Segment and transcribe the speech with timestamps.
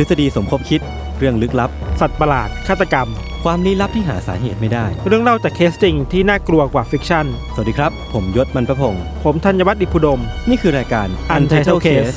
[0.00, 0.80] ทฤษฎีสมคบคิด
[1.18, 1.70] เรื่องลึกลับ
[2.00, 3.08] สัตว์ประหลาด ฆาตกรรม
[3.44, 12.16] ความลี้ลับที่หาสาเหตุไม่ได้ เรื่องเล่าจากเคสจริงที่น่ากลัวกว่า fiction สวัสดีครับ ผมยชญ์ บรรพพงศ์ผมธัญวัฒน์อิพภูดม นี่คือรายการ Untitled Case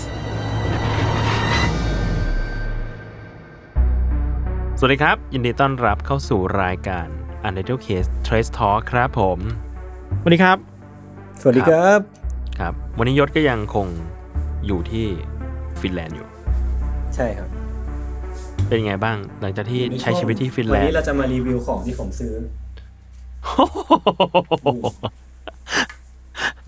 [4.79, 7.07] สวัสดีครับ ยินดีต้อนรับเข้าสู่รายการ
[7.47, 9.37] Untitled Case Trace Talk ครับผม
[10.23, 10.57] วันนี้ครับ
[11.41, 11.99] สวัสดีครับ
[12.59, 13.87] ครับ วันนี้ยศก็ยังคง
[14.65, 15.05] อยู่ที่
[15.81, 16.27] ฟินแลนด์อยู่
[17.17, 17.62] ใช่ครับ
[18.67, 22.33] เป็นไงบ้าง หลังจากที่ใช้ชีวิตที่ฟินแลวันนนี้ด์เราจะมารีวิวของที่ผมซื้อ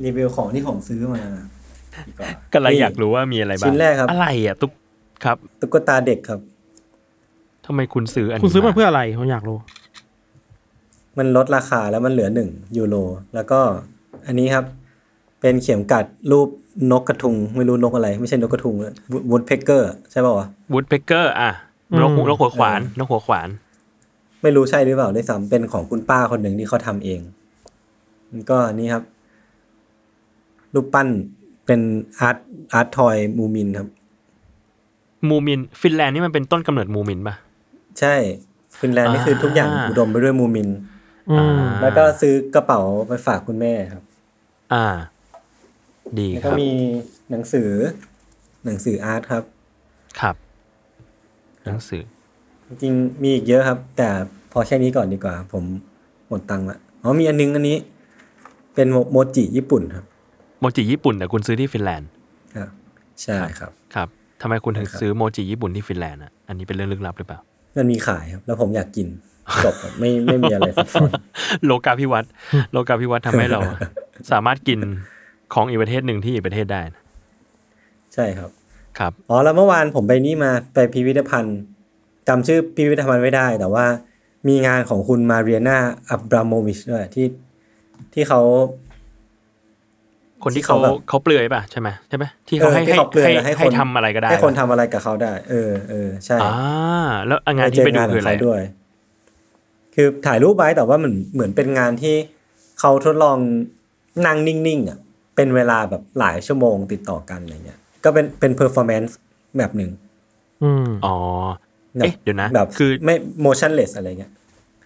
[0.04, 1.22] รีวิวของที่ผมซื้อมา
[2.08, 4.72] ดีกว่ากำลังอยากรู้ว่ามีอะไรบ้างชิ้นแรกครับ อะไรอะตุ๊ก
[5.24, 6.40] ครับตุ๊กตาเด็กครับ
[7.66, 9.58] ทำไมคุณซื้ออันนี้คุณซื้อมาเพื่ออะไรผมอยากรู้
[11.18, 12.96] มันลดราคาแล้วมันเหลือหนึ่งยูโร
[13.36, 13.60] แล้วก็
[14.28, 14.66] อันนี้ครับ
[15.42, 16.48] เป็นเข็มกัดรูป
[16.92, 18.76] นกกระทุง ไม่รู้นกอะไร ไม่ใช่นกกระทุง
[19.30, 23.50] วูดเพกเกอร์ใช่ป่าวะวูดเพกเกอร์อะอืม นกหูนกหัวขวานนกหัวขวาน
[24.42, 27.22] ไม่รู้ใช่หรือเปล่าด้วยซ้ำเป็นของคุณป้าคนหนึ่งที่เขาทำเอง
[28.32, 29.04] มันก็อันนี้ครับ
[30.74, 31.08] รูปปั้น
[31.66, 31.82] เป็น
[32.20, 32.38] อาร์ต
[32.74, 33.90] art toy มูมินครับ
[35.30, 37.36] มูมิน ฟินแลนด์นี่มันเป็นต้นกำเนิดมูมินป่ะ
[38.00, 38.16] ใช่
[38.80, 40.70] ฟินแลนด์นี่คือทุกอย่างอ่าอุดมไปด้วยมูมิน
[41.32, 44.04] อืมแล้วก็ซื้อกระเป๋าไปฝากคุณแม่ครับ
[44.74, 44.86] อ่า
[46.20, 46.70] ดีแล้วคก็รับมี
[47.32, 47.70] หนังสือ
[48.66, 49.44] หนังสือ art ครับ
[50.20, 50.36] ครับ
[51.66, 52.04] หนังสือ
[52.68, 54.10] จริงๆมีอีกเยอะครับ แต่
[54.52, 55.64] พอแค่นี้ก่อนดีกว่า ผม
[56.28, 57.78] หมดตังค์ละอ๋อมีอันนึงอันนี้
[58.76, 60.06] เป็นโมโมจิญี่ปุ่นครับ
[60.60, 62.10] โมจิญี่ปุ่นแต่คุณซื้อที่ฟินแลนด์
[62.56, 62.70] ครับ
[63.24, 64.08] ใช่ครับ ครับ
[64.42, 67.40] ทำไมคุณถึงครับซื้อโมจิญี่ปุ่นที่ฟินแลนด์อะอันนี้เป็นเรื่องลึกลับหรือเปล่า
[67.78, 69.08] มันมีขายครับ แล้วผมอยากกิน
[69.66, 71.10] จบครับไม่ไม่มีอะไรซับซ้อน
[71.66, 72.28] โลกาภิวัตน์
[72.72, 73.60] โลกาภิวัตน์ทำให้เรา
[74.32, 74.80] สามารถกิน
[75.54, 77.02] ของอีกประเทศหนึ่งที่อีกประเทศได้นะ
[78.14, 78.50] ใช่ครับ
[79.00, 81.58] ครับอ๋อแล้วเมื่อวานผมไปนี่มาไปพิพิธภัณฑ์
[82.28, 83.86] จำชื่อพิพิธภัณฑ์ไม่ได้ แต่ว่า
[84.48, 85.78] มีงานของคุณมาเรียนา
[86.10, 87.28] อับราโมวิชด้วยที่
[88.14, 88.42] ที่เขา
[90.44, 96.54] คนที่ที่เขาเขาแบบเขาเปลือยป่ะใช่ไหมใช่ไหมที่เขาให้ออที่ให้เขาเปลือยให้แล้วให้ให้คนทำอะไรก็ได้ ให้คนป่ะทำอะไรกับเขาได้ เออเออใช่อ่า
[97.28, 98.62] แล้วอะงานเจที่อไปดูงานขคือองอะไรเขาด้วย
[99.96, 102.16] คือถ่ายรูปไว้แต่ว่ามันเหมือนเป็นงานที่
[102.80, 103.38] เขาทดลอง
[104.26, 105.00] นั่งนิ่งๆอะ
[105.36, 109.16] เป็นเวลาแบบหลายชั่วโมงติดต่อกันอะไรเงี้ย ก็เป็นเป็น performance
[109.58, 109.92] แบบหนึ่ง
[110.64, 111.16] อืมอ๋อ
[111.98, 114.32] แบบเอ๊ะเดี๋ยวนะแบบคือไม่ motionless อะไรเงี้ย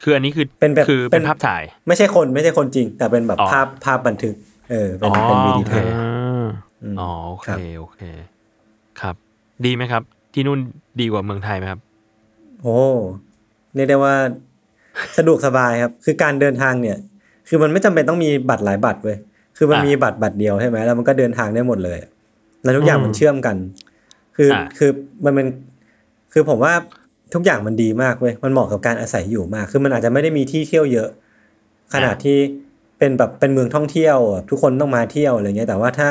[0.04, 4.36] คืออันนี้คือเป็นแบบคือเป็เป็นนภาพถ่าย ไม่ใช่คนไม่ใช่คนจริง แต่เป็นแบบอ๋อภาพภาพบันทึก
[4.72, 5.76] เออเป็นอ๋อเป็นวิดีโอโอเค
[6.94, 8.02] มอ๋อโอเคครับโอเค
[9.02, 9.16] ครับ
[9.66, 10.04] ดีไหมครับ
[10.34, 10.60] ที่นู่น
[11.02, 11.80] ดีกว่าเมืองไทยไหมครับ
[12.64, 12.78] โอ้
[13.76, 14.16] เรียกได้ว่า
[15.18, 16.98] สะดวกสบายครับ คือการเดินทางเนี่ย
[17.48, 19.18] คือมันไม่จำเป็นต้องมีบัตรหลายบัตรเว้ย
[19.58, 21.98] คือมันอ่ามีมีบัตรบัตรเดียวใช่ไหมแล้วมันก็เดินทางได้หมดเลย
[22.64, 23.58] แล้วทุกอย่างมันเชื่อมกัน
[24.36, 24.92] คืออาคือ
[25.26, 25.48] มันเป็น
[26.34, 26.74] คือผมว่า
[27.34, 31.10] ทุกอย่างมันดีมากเว้ยมันเหมาะกับการอาศัยอยู่มาก คือมันอาจจะไม่ได้มีที่เที่ยวเยอะ
[31.94, 32.38] ขนาดที่
[32.98, 36.10] เป็นแบบเป็นเมืองท่องเที่ยวแบบทุกคนต้องมาเที่ยวอะไรเงี้ยแต่ว่าถ้า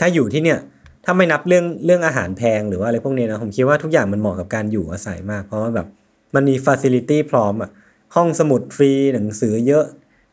[0.00, 0.58] ถ้าอยู่ที่เนี่ย
[1.04, 5.86] ถ้าไม่นับเรื่องเรื่องอาหารแพงหรือว่าอะไรพวกนี้นะผมคิดว่าทุกอย่างมันเหมาะกับการอยู่อาศัยมาก เพราะว่าแบบ
[6.34, 7.70] มันมีฟ a ซิลิตี้พร้อมอะ
[8.14, 9.84] ห้องสมุดฟรีหนังสือเยอะ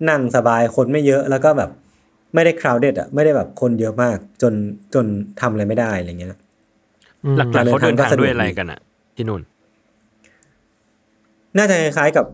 [0.10, 1.70] นั่งสบายคนไม่เยอะแล้วก็แบบ
[2.34, 4.54] ไม่ได้ crowded อะไม่ได้แบบคนเยอะมากจน
[4.94, 5.06] จน
[5.42, 6.32] ทำอะไรไม่ได้อะไรเงี้ย
[7.38, 8.80] หลักๆการเดินเขาเดินทางทางก็สะดวกด้วยอะไรดีกันอะ
[9.16, 9.42] ที่นู่น
[11.58, 12.26] น่าจะคล้ายๆกับ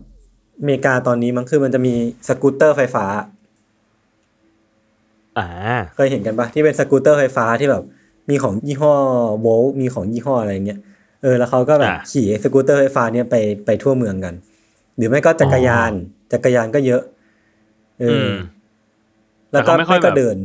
[0.60, 1.94] อเมริกาตอนนี้มั้งคือมันจะมี
[2.28, 3.06] สกูตเตอร์ไฟฟ้า
[5.38, 5.46] อ่า
[5.94, 7.82] เคยเห็นกันปะที่เป็นสกูตเตอร์ไฟฟ้าที่แบบ
[8.30, 8.94] มีของยี่ห้อ
[9.40, 10.80] Bolt มีของยี่ห้ออะไรเงี้ย
[11.22, 13.34] เออแล้วเขาก็แบบอ่าขี่สกูตเตอร์ไฟฟ้าเนี่ยไป
[13.66, 14.34] ไปทั่วเมืองกัน
[14.96, 15.92] หรือไม่ก็จักรยาน
[16.32, 17.02] จักรยานก็เยอะ
[18.00, 18.34] เอออือม
[19.54, 20.36] แล้วก็แต่เขาไม่ค่อยไม่ก็แบบเดิน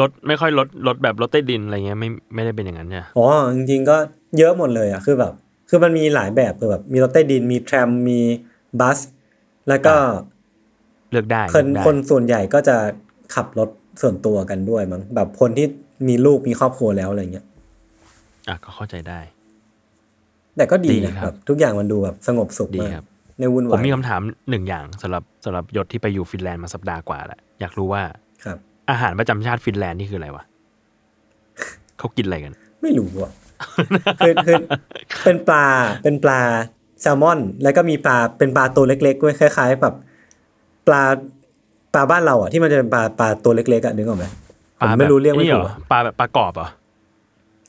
[0.00, 3.96] รถไม่ค่อยรถรถแบบรถใต้ดินอะไรเงี้ยไม่ไม่ได้เป็นอย่างนั้นเนี่ยอ๋อจริงๆก็
[4.38, 5.32] เยอะหมดเลยอะคือแบบ
[5.68, 8.20] คือมันมีหลายแบบคือแบบ มีรถใต้ดินมีแทรมมี
[8.80, 8.98] บัส
[9.68, 9.94] แล้วก็
[11.12, 12.76] เลือกได้คนเลือกได้คนส่วนใหญ่ก็จะ
[13.34, 13.68] ขับรถ
[14.02, 15.66] ส่วนตัวกันด้วยมั้งแบบคนที่
[16.08, 17.46] มีลูกมีครอบครัวแล้วอะไรเงี้ย
[18.48, 19.20] อะก็เข้าใจได้
[20.56, 23.06] แต่ก็ดีดีนะครับแบบทุกอย่างมันดูแบบสงบสุขดีมากครับ
[23.38, 24.20] ในวุ่นผมวายมีคำถาม
[24.50, 28.02] หนึ่งอย่างสำหรับสำหรับยศที่ไปอยู่ฟินแลนด์มาสัปดาห์กว่าแล้ว อยากรู้ว่า
[28.44, 28.58] ครับ
[28.90, 30.44] อาหารประจำชาติฟินแลนด์นี่คืออะไรวะ
[31.98, 33.32] เขากินอะไรกัน ไม่รู้อะ
[34.18, 34.56] คือคือ
[35.24, 35.66] เป็นปลา
[36.02, 36.40] เป็นปลา
[37.00, 39.94] แซลมอน แล้วก็มีปลาเป็นปลาตัวเล็กๆด้วยคล้ายๆแบบ
[40.86, 41.02] ปลา
[41.94, 44.26] ปลาบ้านเราอะที่มันจะเป็นปลาปลาตัวเล็กๆอะนึกออกไหม
[44.80, 46.68] ผมไม่รู้เรียกไม่นี่ถูเหกรออะปลาแบบปลากรอบเหรอ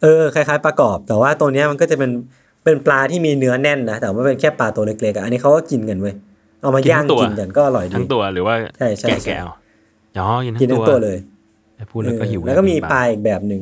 [0.03, 2.11] เออคล้ายๆปลากรอบ แต่ว่าตัวเนี้ยมันก็จะเป็น
[2.63, 6.13] เป็นปลาที่มีเนื้อแน่นนะแต่ว่าเป็นแค่ปลาตัวเล็กๆอะอันนี้เขาก็กินกันเว้ย
[6.61, 11.17] เอามาย่างกินกันก็อร่อยดีทั้งตัวหรือว่าใช่ใช่แกะใช่แกะเอาอ๋อกินกินทั้ทั้งงตัตัววเลย
[11.91, 13.61] พูดแล้วก็หิวเออแล้วก็มีปลาอีกแบบหนึ่ง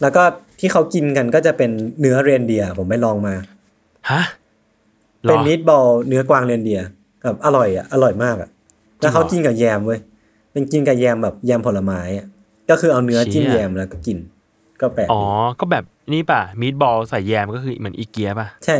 [0.00, 0.22] แล้วก็
[0.60, 1.70] ที่เขากินกันก็จะเป็น
[2.00, 3.34] เนื้อเรนเดียร์ผมไปลองมา
[4.10, 4.22] ฮะ
[5.24, 6.86] หรอเป็นมีดบอลเนื้อกวางเรนเดียร์
[7.24, 8.48] แบบอร่อยอะอร่อยมากอะ
[9.00, 10.00] แล้วเขากินกับแยมเว้ย
[10.52, 12.26] เป็นกินกับแยมแบบแยมผลไม้อะ
[12.70, 14.18] ก็คือเอาเนื้อจิ้มแยมแล้วก็กิน
[14.80, 15.26] ก็แปลกอ๋อดี
[15.60, 18.76] ก็แบบนี่ป่ะ meatball ใส่แยมก็คือเหมือนอีเกียป่ะใช่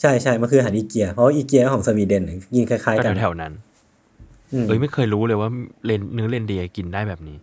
[0.00, 3.65] ใช่ใช่มันคืออาหารอีเกีย เพราะว่าอีเกียของสวีเดนเนี่ยกินคล้ายๆก็กันแถวๆนั้นอืม
[4.66, 5.48] เอ้ยไม่เคยรู้เลยว่า
[5.86, 7.36] rein เนื้อเลนเดียร์กินได้แบบนี้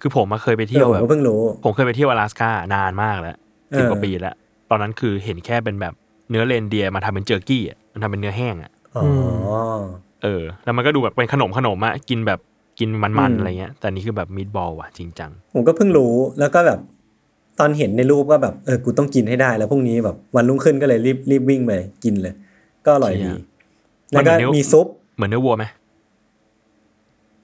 [0.00, 3.36] คือผมมาเคยไปเอเที่ยอวผมแบบก็เพิ่งรู้ผมเคยไปเที่ยวอลาสก้านานมากแล้ว
[3.72, 4.34] เออสิบกว่าปีแล้ว
[4.70, 5.94] ตอนนั้นคือเห็นแค่เป็นแบบ
[6.30, 9.06] เนื้อเลนเดียร์มาทำเป็น jerky อะมันทำเป็นเนื้อแห้งอะอ๋อ
[10.22, 12.40] เออ แล้วมันก็ดูแบบเป็นขนมขนมๆอะกินแบบ
[12.78, 16.80] กินมันอืๆมอะไรเงี้ย แต่นี่คือแบบ meatball ว่ะจริงจังผมก็เพิ่งรู้แล้วก็แบบ
[17.58, 21.72] ตอนเห็นในรูปก็แบบเออกูต้องกินให้ได้ แล้วพรุ่งนี้แบบวันรุ่งขึ้นก็เลยรีบรีบวิ่งไป
[22.04, 22.34] กินเลย
[22.84, 23.36] ก็อร่อยเชี่ดีย
[24.12, 24.86] แล้วก็มันเหมือนเนื้อมีซุป
[25.16, 25.64] เหมือนเนื้อวัวไหม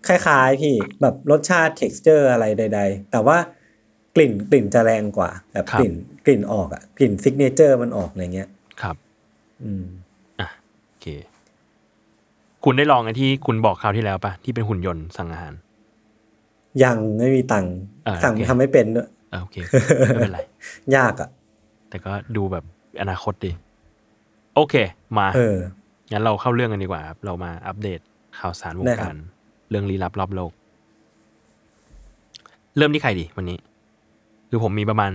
[0.09, 3.39] คล้ายๆพี่แบบรสชาติ texture อะไรใด ๆ แต่ว่า
[4.15, 5.93] กลิ่นกลิ่นจะแรงกว่าแบบกลิ่น
[6.27, 8.49] กลิ่นออกอะกลิ่น signature มันออกอะไรเงี้ย
[8.83, 8.97] ครับ
[9.63, 9.85] อืม
[10.89, 11.07] โอเค
[12.65, 15.53] คุณได้ลองไอ้ที่คุณบอกคราวที่แล้วปะที่เป็นหุ่นยนต์สั่งอาหาร
[16.85, 17.75] ยังไม่มีตังค์
[18.07, 19.57] อ่าสั่งโอเคทำไม่เป็นด้วยเออโอเค
[20.09, 20.41] ไม่เป็นไร
[20.97, 21.29] ยากอะ
[21.89, 22.65] แต่ก็ดูแบบ
[23.01, 23.51] อนาคตดี
[24.55, 24.75] โอเค
[25.19, 25.57] มาเออ
[26.13, 28.01] งั้นเราเข้าเรื่องกันดีกว่าครับ เรามาอัปเดต
[28.39, 29.36] ข่าวสารวงได้ครัการบ
[29.71, 30.53] เรื่องลี้ลับรอบโลก
[32.77, 33.59] เริ่มที่ใครดีวันนี้
[34.51, 35.13] คือผมมีประมาณ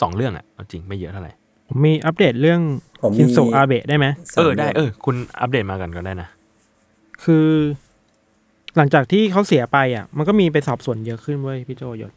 [0.00, 1.32] สองเรื่องอะเอาจริงไม่เยอะเท่าไหร่
[1.68, 2.60] ผมมีอัปเดตเรื่อง
[3.02, 6.28] ผมชินโซมีอาเบะได้ไหมสามเออได้รื่องเออ คุณอัปเดตมากันก็ได้นะ
[7.24, 7.48] คือ
[8.76, 12.12] หลังจากที่เขาเสียไปอะ มันก็มีไปสอบสวนเยอะขึ้นเว้ยพี่โจยศ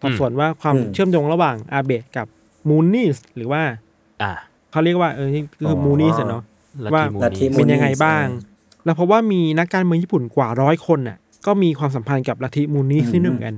[0.00, 2.26] สอบสวนว่าความเชื่อมโยงระหว่างอาเบะกับ
[2.68, 3.62] มูนิสหรือว่า
[4.22, 4.32] อ่า
[4.70, 6.42] เขาเรียกว่าเออนี่คือมูนิสเนาะ
[6.84, 8.51] ลัทว่าธิมูลัทธินีเป็นยังไงบ้างมูนิสแล้ว
[8.96, 13.56] เพราะว่ามีนักการเมืองญี่ปุ่นกว่าร้อยคนน่ะ ก็มีความสัมพันธ์กับลัทธิมูนิสอืมนี่ด้วยเหมือนกัน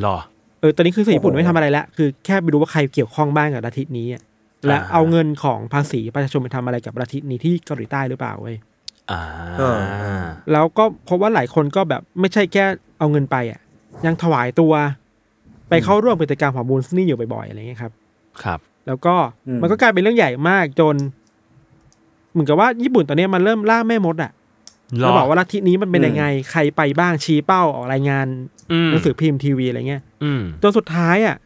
[0.00, 0.18] หรอ
[0.60, 4.22] เออตอนนี้คือสื่อญี่ปุ่นโอ้โหไม่ทำอะไรแล้วคือแค่ไปดูว่าใครเกี่ยวข้องบ้างกับลัทธินี้อะ
[4.66, 8.56] และอ่าเอาเงินของภาษีประชาชนไปทำอะไรกับลัทธินี้ที่เกาหลีใต้หรือเปล่าเว้ย
[9.10, 9.20] อ่า
[9.60, 9.68] ก็
[10.52, 12.64] แล้วก็เพราะว่าหลายคนก็แบบไม่ใช่แค่
[12.98, 13.60] เอาเงินไปอะ
[14.06, 14.72] ยังถวายตัว
[15.68, 17.92] ไปเข้าร่วมกิจกรรมของมูลนี่อยู่บ่อยๆอะไรเงี้ยครับ
[18.42, 19.14] ครับ แล้วก็
[19.46, 20.94] อืมมันก็กลายเป็นเรื่องใหญ่มากจน
[22.32, 24.39] เหมือนกับว่าญี่ปุ่นตอนนี้มันเริ่มล่าแม่มดอะหร
[24.98, 28.26] แล้วบอกว่าลัทธินี้มันเป็นอืมยังไง ใครไปบ้างชี้เป้าออกรายงาน
[28.86, 31.36] มหนังสือพิมพ์ทีวีอะไรเงี้ยอืมจนสุดท้ายอะ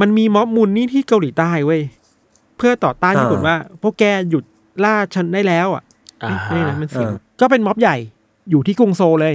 [0.00, 1.82] มันมีม็อบมูลนี่ที่เกาหลีใต้เว้ย
[2.56, 4.44] เพื่อต่อต้านอ่าญี่ปุ่นว่า พวกแกหยุด
[4.84, 5.82] ล่าฉันได้แล้วอะ
[6.24, 7.96] อ่าเอ้ยนี่นะมันเสียงอ่าก็เป็นม็อบใหญ่
[8.50, 9.34] อยู่ที่กรุงโซลเลย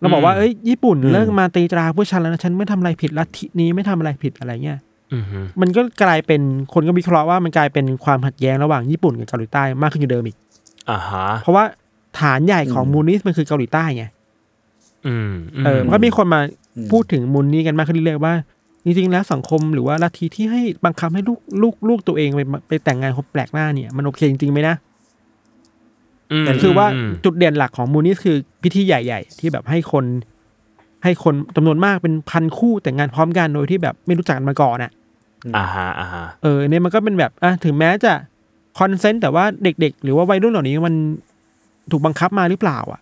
[0.00, 4.78] เราบอกว่าอืมเอ้ยญี่ปุ่นอืมเลิกมาตีตราพวกฉันแล้วนะฉันไม่ทำอะไรผิดลัทธินี้ไม่ทำอะไรผิดอะไรเงี้ย
[5.12, 6.40] อืมฮึมันก็กลายเป็น
[6.72, 10.36] คนก็วิเคราะห์ว่ามันกลายเป็นความขัดแย้งระหว่างญี่ปุ่นกับเกาหลีใต้มากขึ้นกว่าเดิมอีก
[10.90, 11.64] อ่าฮะเพราะว่า
[12.20, 14.04] ฐานใหญ่ของอืมมูลนิสมันคือเกาหลีใต้ไง
[15.06, 15.32] อืม
[15.64, 16.40] เออมันก็มีคนมา
[16.76, 18.34] อืมพูดถึงมูลนี้กันมากขึ้นเรื่อยๆว่า
[18.84, 24.74] จริงๆแล้วสังคมหรือว่าลัทธิที่ให้บังคับให้ลูกลูกลูกตัวเองไปไปแต่งงานคนแปลกหน้าเนี่ย มันโอเคจริงๆไหมนะ
[26.46, 30.04] มคือว่าอืมจุดเด่นหลักของมูลนิสคือพิธีใหญ่ๆ ที่แบบให้คน
[31.04, 34.90] ให้คนจำนวนมากเป็นพันคู่แต่งงานพร้อมกันโดยที่แบบไม่รู้จักกันมาก่อนอะ
[35.56, 38.12] อ่าฮะอ่าฮะเออเนี่ยมันก็เป็นแบบอะถึงแม้จะ
[38.78, 40.94] consent แต่ว่าเด็ก ๆ หรือว่าวัยรุ่นเหล่านี้มัน
[41.90, 43.00] ถูกบังคับมาหรือเปล่า อะ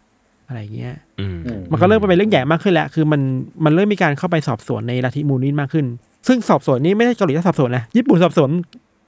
[0.49, 3.21] อะไรเงี้ยอืมอืมมันก็เริ่มเป็นเรื่องใหญ่มากขึ้นแล้วคือมัน
[3.65, 5.87] มันเริ่มมีการเข้าไปสอบสวนในลัทธิมูนิสมากขึ้น
[6.29, 8.51] ซึ่งสอบสวนนี้ไม่ใช่เกาหลีใต้สอบสวนนะญี่ปุ่นสอบสวน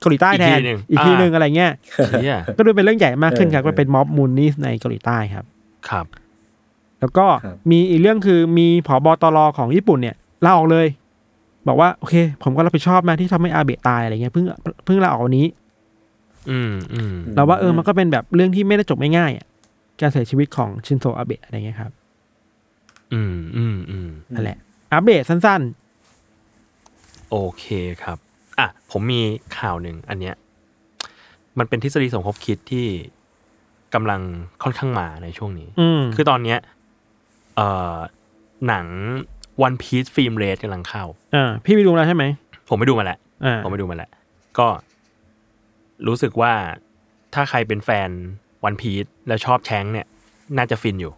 [0.00, 0.58] เกาหลีใต้แทน
[0.90, 1.72] อีกทีหนึ่งอะไรเงี้ย
[2.08, 5.44] เชี่ยก็ดูเป็นเรื่องใหญ่มากขึ้นครับเออก็เป็นม็อบมูนิสในเกาหลีใต้ครับ
[5.88, 6.06] ครับ
[7.00, 10.86] แล้วก็ครับมีอีกเรื่องคือมีผอบตรของญี่ปุ่นเนี่ยลาออกเลย
[11.68, 14.44] บอกว่าโอเค ผมก็รับผิดชอบนะที่ทำให้อาเบะตายอะไรเงี้ยเพิ่ง
[14.84, 15.46] เพิ่งลาออกวันนี้
[16.50, 19.46] อืมอืมเราว่าเออมันก็เป็นแบบเรื่องที่ไม่ได้จบง่ายๆอะ
[20.00, 21.92] การเสียชีวิตของชินโซอาเบะอะไรเงี้ยครับ
[23.12, 24.58] อืมอืมอืมนั่นแหละ
[24.92, 25.62] อัปเดตสั้น
[27.30, 27.64] โอเค
[28.02, 28.18] ครับ
[28.58, 29.20] อะ ผมมี
[29.58, 30.34] ข่าวหนึ่งอันเนี้ย
[31.58, 32.86] มันเป็นทฤษฎีสมคบคิดที่
[33.94, 34.20] กำลัง
[34.62, 36.58] ค่อนข้างมาในช่วงนี้ๆอืมคือตอนเนี้ย
[37.56, 37.96] เอ่อ
[38.68, 38.86] หนัง
[39.66, 41.04] One Piece Film Rate กำลังเข้า
[41.34, 42.24] อ่า พี่ไปดูแล้วใช่ไหม
[42.68, 44.10] ผมไปดูมาแล้วอ่าผมไปดูมาแล้ว
[44.58, 44.66] ก็
[46.06, 46.52] รู้สึกว่า
[47.34, 48.10] ถ้าใครเป็นแฟน
[48.68, 50.06] One Piece แล้วชอบแชงค์เนี่ย
[50.56, 51.12] น่าจะฟินอยู่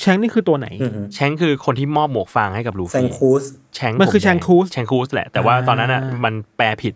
[0.00, 6.94] แชงนี่คือตัวไหนอือฮึแชงค์คือคนที่มอบหมวกฟางให้กับลูแซงฟี่คูสแชงค์มันคือผแดแชงคูสแชงคูสแหละ แต่ว่าอ่าตอนนั้นอะมันแปลผิด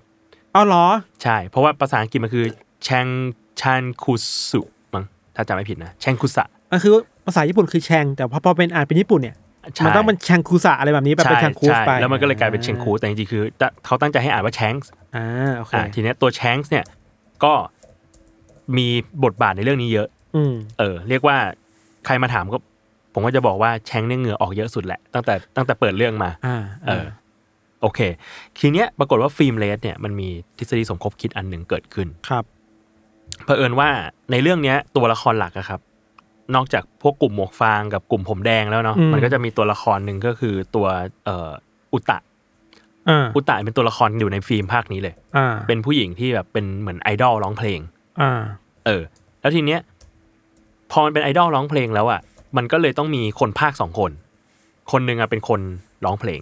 [0.53, 0.85] เอาเหรอ
[1.23, 2.45] ใช่ เพราะว่าภาษาอังกฤษมันคือ
[2.85, 3.07] แชง
[3.61, 4.15] ชันคุ
[4.49, 4.61] สุ
[4.95, 5.05] มั้ง
[5.37, 6.93] ถ้าจำไม่ผิดนะ แชงคุสะมันคือ
[7.27, 9.50] ภาษาญี่ปุ่นคือแชง แต่พอพอเป็นอ่านเป็นญี่ปุ่นเนี่ยใช่
[9.85, 13.43] มันต้องเป็นแชงคูสะอะไรแบบนี้แบบเป็นแชงคูสใช่ไปแล้วมันก็เลยกลายเป็นเชงคูสแต่จริงๆคือ
[13.87, 15.27] เขาตั้งใจให้อ่านว่าแชงส์อ่า
[15.57, 16.85] โอเคอ่าทีเนี้ยตัวแชงส์เนี่ย
[17.45, 17.53] ก็
[18.77, 18.87] มี
[19.25, 21.37] บทบาทในเรื่องนี้เยอะ อืมเออ เรียกว่า
[22.07, 22.59] ใครมาถามก็
[23.15, 27.07] ผมก็จะบอกว่าแชงเนี่ยเหงื่อออกเยอะสุดแหละตั้งแต่ตั้งแต่เปิดเรื่องมาอ่าเออ
[27.83, 28.01] โอเค
[28.59, 32.45] ทีเนี้ยปรากฏว่าฟิล์มเลสเนี่ยมันมีทฤษฎีสมคบคิดอันหนึ่งเกิดขึ้นครับ
[33.45, 33.89] เผอิญว่า
[34.31, 35.81] ในเรื่องเนี้ยตัวละครหลักอะครับ
[36.55, 40.87] นอกจากพวกกลุ่มหมวกฟางกับกลุ่มผมแดงแล้วเนาะอืมมันก็จะมีตัวละครหนึ่งก็คือตัว
[41.25, 41.51] เอ่อ
[41.93, 42.19] อุตะ
[43.09, 47.81] อ่าอุตะเป็นตัวละครอยู่ในฟิล์มภาคนี้เลยอ่าเป็นผู้หญิงที่แบบเป็นเหมือนไอดอลร้องเพลง
[48.21, 48.41] อ่า
[48.87, 49.03] เออ
[49.41, 49.81] แล้วทีเนี้ย
[50.91, 52.21] พอมันเป็นไอดอลร้องเพลงแล้วอะ
[52.57, 54.11] มันก็เลยต้องมีคนภาคสองคน
[54.93, 55.61] คนหนึ่งอะเป็นคน
[56.05, 56.41] ร้องเพลง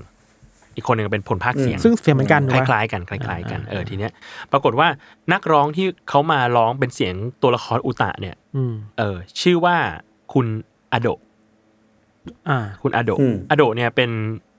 [0.79, 4.13] อีกคนหนึ่งอะเป็นคนพากย์เสียง ซึ่งเสียงเหมือนกันคถูกปะล้ายๆกันคล้ายๆกันเออทีเนี้ย
[4.53, 4.89] ปรากฏว่า
[5.33, 9.77] นักร้องที่เขามาร้องเป็นเสียงตัวละครอุตะเนี่ยอืมเออ ชื่อว่า
[10.33, 10.47] คุณ
[10.93, 11.21] อโดะ
[12.49, 14.11] อ่าคุณอโดะอืมอโดะเนี่ยเป็น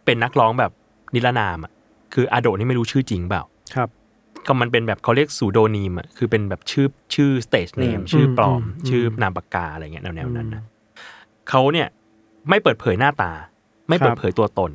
[0.05, 0.71] เป็นนักร้องแบบ
[1.13, 1.71] นิรนามอะ
[2.13, 3.43] คืออโดะนี่ไม่รู้ชื่อจริงเปล่า
[3.75, 3.89] ครับ
[4.47, 10.63] ก็มันเป็นแบบเขาเรียก pseudonym อะคือเป็นแบบชื่อชื่อ stage name อืมชื่อปลอมอืมชื่อนามปากกาอะไรเงี้ยแนวๆนั้นนะ
[11.49, 11.87] เขาเนี่ย
[12.49, 13.31] ไม่เปิดเผยหน้าตา
[13.89, 14.71] ไม่เปิดเผยตัวตน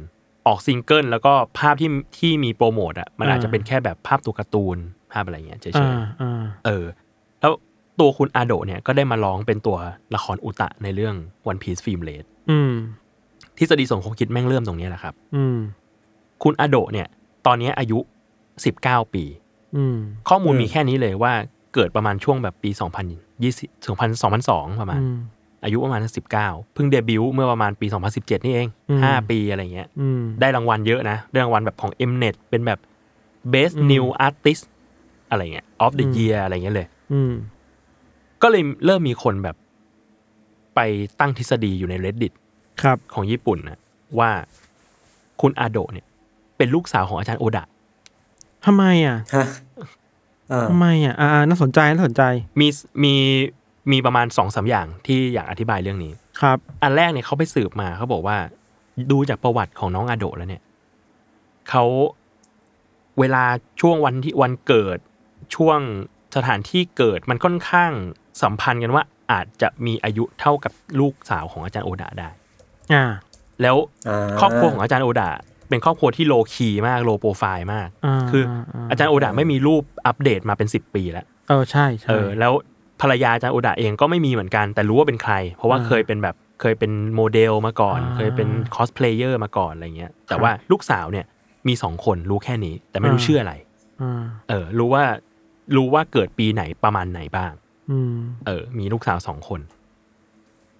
[0.46, 4.76] ออกซิงเกิลแล้วก็ภาพที่ที่มีโปรโมทอะมันอาจจะเป็นแค่แบบภาพตัวการ์ตูน
[5.12, 6.84] ภาพอะไรเงี้ยเฉอ่ายอ่าๆเออ
[7.40, 7.52] แล้ว
[8.00, 9.76] ตัวคุณอาโดะเนี่ยก็ได้มาร้องเป็นตัว
[10.14, 11.14] ละครอุตะในเรื่อง
[11.50, 12.72] One Piece Film Red อืม
[13.58, 15.58] ทฤษฎีสมคบคิดแม่งเริ่มตรงนี้แหละครับ อืม
[16.42, 17.08] คุณอาโดะเนี่ย
[17.46, 17.98] ตอนนี้อายุ
[18.56, 19.24] 19ปี
[19.76, 19.96] อืม
[20.28, 21.32] ข้อมูลอืมมีแค่นี้เลยว่า
[21.74, 22.70] เกิดประมาณช่วงแบบปี
[23.34, 25.00] 2020 2000 2002ประมาณ
[25.64, 26.00] อืมอายุประมาณ
[26.36, 32.78] 19เพิ่งเดบิวต์เมื่อประมาณปี 2017 นี่เองอืม5ปีอะไรเงี้ยอืมได้รางวัลเยอะนะได้รางวัลแบบของ Mnet เป็นแบบ
[33.52, 34.64] Best อืม New Artist
[35.30, 37.32] อะไรเงี้ย of the อืม Year อะไรเงี้ยเลยอืม
[38.42, 39.56] ก็เลยเริ่มมีคนแบบ
[40.74, 40.80] ไป
[41.20, 42.32] ตั้งทฤษฎีอยู่ใน reddit
[42.82, 43.78] ครับ ของญี่ปุ่นนะ
[44.18, 44.30] ว่า
[45.40, 46.06] คุณอาโดะเนี่ย
[46.56, 47.64] เป็นลูกสาวของอาจารย์โอดะ
[48.66, 49.46] ทำไมอะฮะ
[50.52, 52.22] อ่าทำไมอะ อ่าน่าสนใจน่าสนใจ
[52.60, 52.68] มี
[53.04, 53.14] มี
[53.92, 58.36] มีประมาณสองสาอย่างที่อยากอธิบายเรื่องนี้ครับ อันแรกเนี่ยเขาไปสืบมาเขาบอกว่า
[59.10, 60.62] ดูจากประวัติของน้องอาโดะแล้วเนี่ย
[61.70, 61.84] เขา
[63.18, 63.44] เวลา
[63.80, 64.98] ช่วงวันที่วันเกิด
[65.54, 65.78] ช่วง
[66.36, 67.92] สถานที่เกิดมันค่อนข้าง
[68.42, 72.28] สัมพันธ์กันว่า อาจจะมีอายุเท่ากับลูกสาวของอาจารย์โอดะได้
[72.94, 73.04] อ่า
[73.62, 73.76] แล้ว
[74.08, 75.30] อ่าครอบครัวของอาจารย์โอดะ
[75.68, 82.52] เป็นครอบครัวที่ low-key มาก low profile มากอ่าคืออาอาจารย์โอดะไม่มีรูปอัปเดตมาเป็นสิบปีแล้ว เออใช่ใช่เออแล้ว
[83.00, 91.26] ภรรยาอาจารย์โอดะเองก็ไม่มีเหมือนกัน แต่รู้ว่าเป็นใคร เพราะว่าอ่าเคยเป็นแบบเคยเป็นโมเดลมาก่อนอ่าเคยเป็นคอสเพลเยอร์มาก่อนอะไรเงี้ย แต่ครับว่าลูกสาวเนี่ย
[91.68, 93.54] มีสองคนรู้แค่นี้ แต่ไม่รู้อ่าชื่ออะไร
[94.02, 95.04] อ่าเออ รู้ว่า
[95.76, 97.52] รู้ว่าเกิดปีไหนประมาณไหนบ้าง
[97.90, 98.14] อืม
[98.46, 99.60] เออ มีลูกสาวสองคน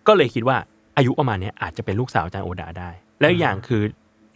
[0.07, 0.57] ก็เลยคิดว่า
[0.97, 2.91] อายุประมาณเนี้ยอาจจะเป็นลูกสาวอาจารย์โอดะได้
[3.21, 3.83] แล้วอีกอย่างคือ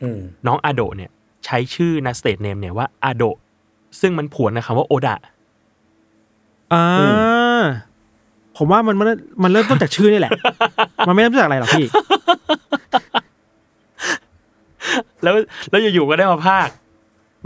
[0.02, 1.11] อืมน้องอาโดะเนี่ย
[1.44, 3.37] ใช้ชื่อ stage name เนี่ยว่าอาโดะ
[4.00, 5.16] ซึ่งมันผวนนะคำว่าโอดะ
[6.73, 7.04] อ่าอื
[8.57, 9.09] ผมว่ามันมัน
[9.43, 10.33] มันเริ่มต้นจากชื่อนี่แหละ
[11.07, 11.87] มันไม่เริ่มต้นจากอะไรหรอกพี่
[15.23, 15.35] แล้ว
[15.71, 16.68] แล้วอยู่ๆก็ได้มาพากย์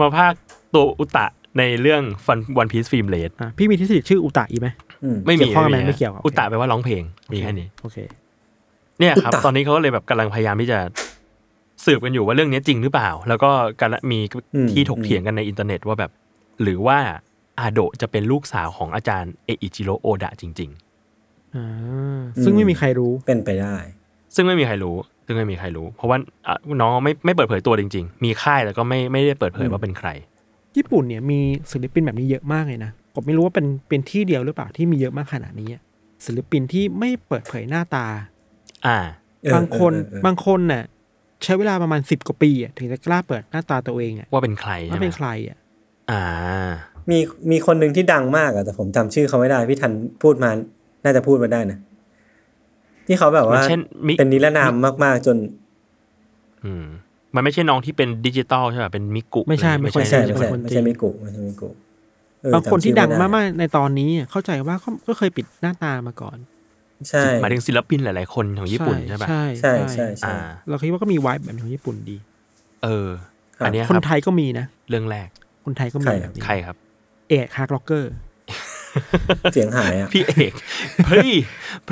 [0.00, 0.32] มาพากย์
[0.74, 1.26] ตัวอุตะ
[1.58, 4.68] ในเรื่อง One Piece Film Red อะพี่มีทฤษฎีชื่ออุตะอีกไหม
[5.04, 7.02] อืมไม่เกี่มียวข้องไหมฮะไม่เกี่ยวโอเคอุตะแปลว่าร้องเพลง
[7.32, 7.96] มีแค่นี้โอเค
[8.98, 10.78] เนี่ยครับอุตะตอนนี้เขาก็เลยแบบกำลังพยายามที่จะ
[11.84, 13.50] สืบกันอยู่ว่าเรื่องนี้จริงหรือเปล่า แล้วก็
[13.80, 14.20] การมี
[14.54, 16.10] อืมที่ถกเถียงกันในอินเทอร์เน็ตว่าแบบ
[16.62, 16.98] หรือว่า
[17.58, 20.70] อาโดะจะเป็นลูกสาวของอาจารย์เออิจิโรโอดะจริง
[21.56, 30.08] อ่าซึ่งไม่มีใครรู้เป็นไปได้ๆซึ่งไม่มีใครรู้ ซึ่งไม่มีใครรู้ เพราะว่าอะน้องไม่ไม่เปิดเผยตัวจริง ๆ มีค่ายแล้วก็ไม่ไม่ได้เปิดเผยว่าเป็นใคร
[30.76, 31.40] ญี่ปุ่นเนี่ยมี
[31.72, 35.82] ศิลปินแบบนี้เยอะมากเลยนะผมไม่รู้ว่าเป็นเป็นที่เดียวหรือเปล่าที่มีเยอะมากขนาดนี้อะ
[36.26, 38.06] ศิลปินที่ไม่เปิดเผยหน้าตา
[38.86, 38.98] อ่า
[39.42, 40.82] เออบางคนเออเออบางคนน่ะ
[41.44, 45.58] ใช้เวลาประมาณสิบกว่าปีอะถึงจะกล้าเปิดหน้าตาตัวเองอะว่าเป็นใครว่าใช่ไหมเป็นใครอะ
[46.10, 46.22] อ่า
[47.10, 47.18] มี
[47.50, 49.92] มีคนหนึ่งที่ดังมากอะแต่ผมจำชื่อเขาไม่ได้ พี่ทัน
[50.22, 50.50] พูดมา
[51.04, 51.78] น่าจะพูดมาได้นะ
[53.06, 54.72] ที่เขาแบบว่าเช่นมิเป็นนิรนาม
[55.04, 55.36] มาก ๆ จน
[56.64, 56.84] อืม
[57.34, 61.68] มันไม่ใช่น้องที่เป็นดิจิตอลใช่ป่ะเป็นมิกุไม่ใช่ไม่ไม่ใช่ใช่ไม่ใช่คนไม่จริใช่งมิกุไม่ใช่มิกุ
[62.42, 66.36] เออบางคนที่ดังจำชื่อไไมากๆในตอนนี้อะเข้าใจว่าเขาก็เคยปิดหน้าตามาก่อน
[67.10, 70.36] ใช่หมายถึงศิลปินหลาย ๆ คนของญี่ปุ่นใช่ป่ะใช่ใช่ใช่ใช่อ่า
[70.68, 72.16] เราคิดว่าก็มีไวท์แบบของญี่ปุ่นดี
[72.84, 73.08] เออ
[73.56, 75.28] ครับอันเนี้ยคคนรับไทยก็มีนะเรื่องแรก
[75.64, 76.76] คนไทยก็ใครมีครับแบบนี้ใครครับ
[77.32, 78.12] เอกฮาร์ดล็อกเกอร์
[79.52, 80.52] เสียงหายอะพี่เอก
[81.12, 81.30] พี่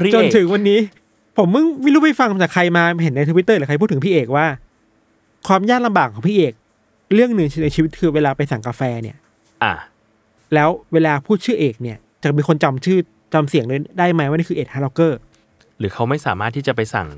[0.04, 0.78] พี่จนเอกถึงวันนี้
[1.36, 4.46] ผมมึงไม่รู้ไปฟังจากใครมาเห็นในทวิตเตอร์หรือใครพูดถึงพี่เอกว่า
[5.48, 6.52] ความยากลำบากของพี่เอก
[7.14, 9.16] เรื่องหนึ่งในชีวิตคือเวลาไปสั่งกาแฟเนี่ย
[9.62, 9.74] อะ
[10.54, 12.98] แล้วเวลาพูดชื่อเอกเนี่ย จะมีคนจำชื่อ
[13.34, 15.18] จำเสียงเลยได้ไหมว่านี่คือเอก Heartrocker
[15.78, 17.08] หรือเขาไม่สามารถที่จะไปสั่ง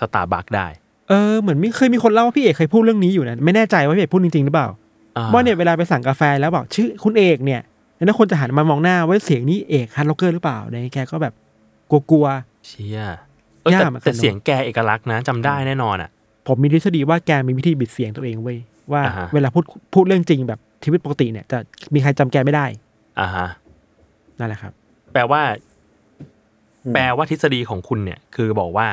[0.00, 0.66] สตาร์บัคได้
[1.08, 4.87] เออเหมือนไม่เคยมีคนเล่าว่าพี่เอกเคยพูดเรื่องนี้อยู่นะไม่แน่ใจว่าพี่เอกพูดจริงๆหรือเปล่าอ่
[5.32, 7.60] ว่าเนี่ยเวลาไปสั่งกาแฟแล้วบอกชื่อคุณเอกเนี่ย
[8.06, 11.34] แล้วคนจะหันมามองหน้าว่าเสียงนี้เอก Heartrocker หรือเปล่าในแกก็แบบ
[11.90, 12.26] กลัว
[12.66, 13.00] เชี่ย
[13.62, 18.58] เออแต่ยากเหมือนกันแต่เนอะเสียงแกเอกลักษณ์นะจำได้แน่นอนอะๆผมมีทฤษฎีว่าแกมีวิธีบิดเสียงตัวเองเว้ย
[18.92, 21.58] ว่าอ่าฮะเวลาพูดพูดเรื่องจริงแบบชีวิตปกติเนี่ยจะ
[21.94, 22.66] มีใครจำแกไม่ได้
[23.20, 23.48] อ่าฮะ
[24.38, 24.72] นั่นแหละครับ
[25.12, 25.42] แปลว่า
[26.84, 28.88] อืมแปลว่าทฤษฎีของคุณเนี่ย คือบอกว่า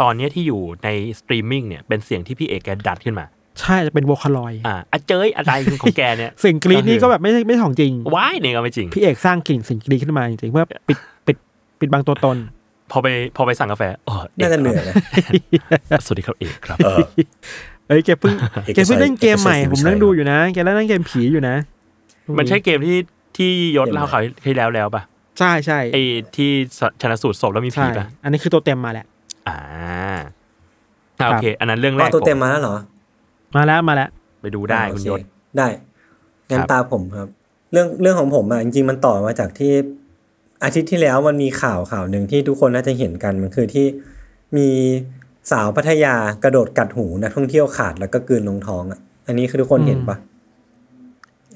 [0.00, 3.26] ตอนเนี้ยที่อยู่ในสตรีมมิ่งเนี่ยเป็นเสียงที่พี่เอกแกดัดขึ้นมา
[3.60, 11.36] ใช่จะเป็นโวคาลอยอ่าอะเจยอะไรของแกเนี่ยเสียงกรีดนี่ก็แบบไม่ใช่ไม่ใช่ของจริงว้ายเนี่ยก็ไม่จริง พี่เอกสร้างกลิ่นเสียงกรีดขึ้นมาจริงๆเพื่อปิดปิด
[11.80, 12.36] ปิดบังตัวตน
[12.90, 14.94] พอไปพอไปสั่งกาแฟเออเอกน่าจะเหนื่อยนะ
[15.90, 16.98] ครับสวัสดีครับเอกครับเออ
[17.88, 18.34] เอ้ยแกเพิ่ง
[18.66, 21.56] เอกชัยแกเพิ่งเล่นเกมใหม่เอกชัยผมนั่งดูอยู่นะแกเล่นเกมผีอยู่นะ
[22.38, 22.98] มันใช่เกมที่
[23.36, 25.02] ที่ยศเล่าเขาวที่แล้วแล้วป่ะ
[25.38, 26.02] ใช่ใช่ไอ้
[26.36, 26.50] ที่
[27.00, 29.06] ชนะสูตรศพแล้วมีผีใช่ป่ะอันนี้คือตัวเต็มมาแหละ
[29.48, 29.58] อ่า
[31.20, 32.76] อ่าโอเค อันนั้นเรื่องแรอ๋อกตัวเต็มผมมาแล้วเหรอ
[33.56, 34.08] มาแล้วมาแล้ว
[34.42, 35.20] ไปดูได้อ่าคุณโอยศ
[35.58, 35.68] ได้
[36.50, 37.28] งั้นครับตาผมครับ
[37.72, 39.72] เรื่องเรื่องของผมอะจริงๆมันต่อมาจากที่
[40.64, 43.86] อาทิตย์ที่แล้วมันมีข่าวข่าวหนึ่งที่ทุกคนน่าจะเห็นกันมันคือที่
[44.56, 44.68] มี
[45.52, 50.16] สาวพัทยากระโดดกัดหูนักท่องเที่ยวขาดแล้วก็กลืนลงท้องอะ อันนี้คือทุกคนเห็นปะ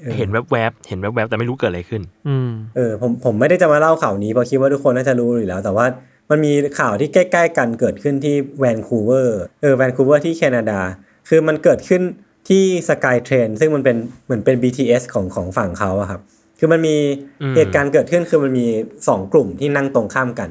[0.03, 5.85] ออเห็นแวบๆเห็นแวบๆแต่ไม่รู้เกิดอะไรขึ้น อืมเออผมผมไม่ได้จะมาเล่าข่าวนี้เพราะคิดว่าทุกคนน่าจะรู้อยู่แล้ว แต่ว่า
[6.29, 10.79] มันมีข่าวที่ใกล้ ๆ กันเกิดขึ้นที่แวนคูเวอร์เออแวนคูเวอร์ที่แคนาดา
[11.29, 12.01] คือมันเกิดขึ้น
[12.49, 16.21] ที่ SkyTrain ซึ่งมันเป็นเหมือนเป็น BTS ของของฝั่งเขาอะครับ
[16.59, 16.95] คือมันมี
[17.41, 18.65] อืมเหตุการณ์เกิดขึ้นคือมันมี
[19.07, 20.49] สองกลุ่มที่นั่งตรงข้ามกัน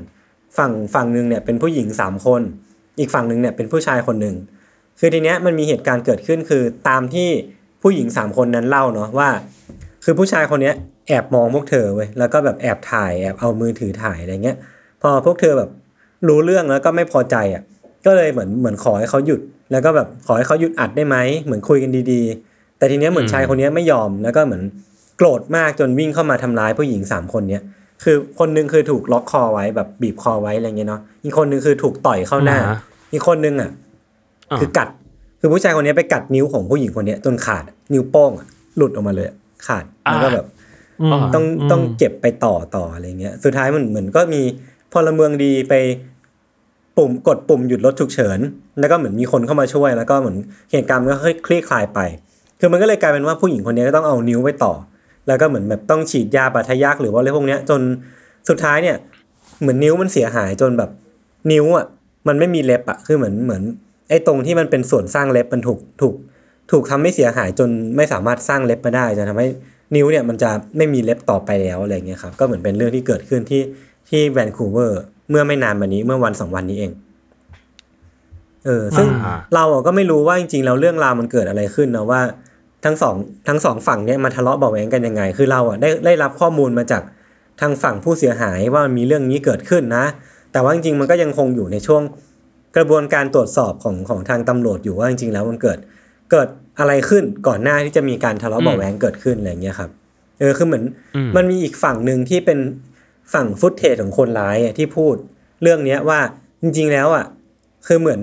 [0.58, 2.42] ฝั่งฝั่งหนึ่งเนี่ยเป็นผู้หญิงสามคน
[2.98, 4.36] อีกฝั่งหนึ่งเนี่ยเป็นผู้ชายคนหนึ่ง
[4.98, 7.28] คือทีเนี้ยมันมีเหตุการณ์เกิดขึ้นคือตามที่
[7.82, 9.28] ผู้หญิงสามคนนั้นเล่าเนาะว่า
[10.04, 10.74] คือผู้ชายคนเนี้ย
[11.08, 14.56] แอบมองพวกเธอเว้ยแล้วก็แบบแอบถ่ายแอบเอามือถือถ่ายอะไรเงี้ย
[15.02, 15.70] พอพวกเธอแบบ
[16.28, 17.62] รู้เรื่องแล้วก็ไม่พอใจอะ
[18.06, 24.62] ก็เลยเหมือนเหมือนขอให้เขาหยุด แล้วก็แบบขอให้เขาหยุดอัดได้ไหมเหมือนคุยกันดีๆ แต่ทีเนี้ยเหมือนอืมชายคนเนี้ยไม่ยอมแล้วก็เหมือน
[25.16, 27.62] โกรธมากจนวิ่งเข้ามาทำร้ายผู้หญิงสามคนเนี้ย
[28.04, 32.78] คือคนหนึงคือถูกล็อกคอไว้แบบบีบคอไว้อะไรเงี้ยเนาะอีกคนหนึงคือถูกต่อยเข้าหน้าอ่าฮะ
[33.12, 33.70] อีกคนหนึงอะ
[34.50, 34.88] อ่าคือกัด
[35.40, 40.46] คือผู้ชายคนนี้ไปกัดนิ้วของผู้หญิงคนเนี้ยจนขาดอะนิ้วโป้งอะหลุดออกมาเลยอะขาดแล้วก็แบบ
[41.02, 44.42] อืมต้องอืมต้องเก็บไปต่อต่ออะไรเงี้ย สุดท้ายมันเหมือนก็มี
[44.92, 45.74] พลเมืองดีไป
[46.96, 48.38] ปุ่มกดปุ่มหยุดรถฉุกเฉิน
[48.80, 50.36] แล้วก็เหมือนมีคนเข้ามาช่วยแล้วก็เหมือน
[50.72, 51.98] เหตุการณ์ก็ค่อยคลี่คลายไป
[52.60, 54.72] คือมันก็เลยกลายเป็นว่าผู้หญิงคนนี้ก็ต้องเอานิ้วไปต่อ
[55.26, 57.80] แล้วก็เหมือนแบบต้องฉีดยาปาทะยักหรือว่าอะไรพวกเนี้ยจน
[58.48, 58.96] สุดท้ายเนี่ย
[59.60, 60.90] เหมือนนิ้วมันเสียหายจนแบบ
[61.52, 61.86] นิ้วอะ
[62.28, 63.62] มันไม่มีเล็บอะคือเหมือนเหมือน
[64.08, 66.14] ไอ้ตรงที่มันเป็นส่วนสร้างเล็บมันถูกถูก
[66.70, 69.48] ถูกทำให้เสียหายจนไม่สามารถสร้างเล็บมาได้จะทำให้
[69.94, 73.62] นิ้วเนี่ยมันจะไม่มีเล็บต่อไปแล้วอะไรเงี้ยครับก็เหมือนเป็นเรื่องที่เกิดขึ้นที่
[74.08, 76.92] ที่แวนคูเวอร์ เมื่อไม่นานมานี้เมื่อวันสองวันนี้เอง
[78.66, 82.20] เออ ซึ่งอ่าเราอะก็ไม่รู้ว่าจริงๆแล้วเรื่องราวมันเกิดอะไรขึ้นนะว่า
[82.84, 83.14] ทั้งสอง
[83.48, 87.02] ทั้งสองฝั่งเนี่ยมาทะเลาะเบาะแหวงกันยังไง คือเราอะได้ได้รับข้อมูลมาจาก
[87.60, 90.04] ทางฝั่งผู้เสียหายว่ามันมีเรื่องนี้เกิดขึ้นนะ
[90.52, 92.02] แต่ว่าจริงๆมันก็ยังคงอยู่ในช่วง
[92.76, 95.78] กระบวนการตรวจสอบของของทางตำรวจอยู่ว่าจริงๆแล้วมันเกิด
[96.30, 99.90] เกิดอะไรขึ้นก่อนหน้าที่จะมีการทะเลาะเบาะแหวงเกิดขึ้นอะไรเงี้ยครับ
[100.38, 100.84] เออคือเหมือน
[101.16, 102.58] อืมมันมีอีกฝั่งหนึ่งที่เป็น
[103.32, 105.14] ฝั่งฟุตเทจของคนร้ายอะที่พูด
[105.62, 106.20] เรื่องเนี้ยว่า
[106.62, 107.24] จริง ๆ แล้วอะ
[107.86, 108.20] คือเหมือน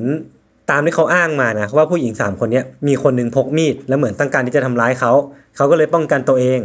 [0.71, 5.11] ตามที่เขาอ้างมานะว่าผู้หญิงสามคนเนี้ยมีคนหนึ่งพกมีดแล้วเหมือนต้องการที่จะทำร้ายเขา
[5.55, 6.59] เขาก็เลยป้องกันตัวเอง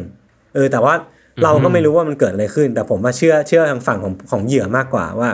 [0.54, 0.94] เออแต่ว่า
[1.42, 5.28] เราก็ไม่รู้ว่ามันเกิดอะไรขึ้น แต่ผมว่าเชื่อเชื่อทางฝั่งของของเหยื่อมากกว่าว่า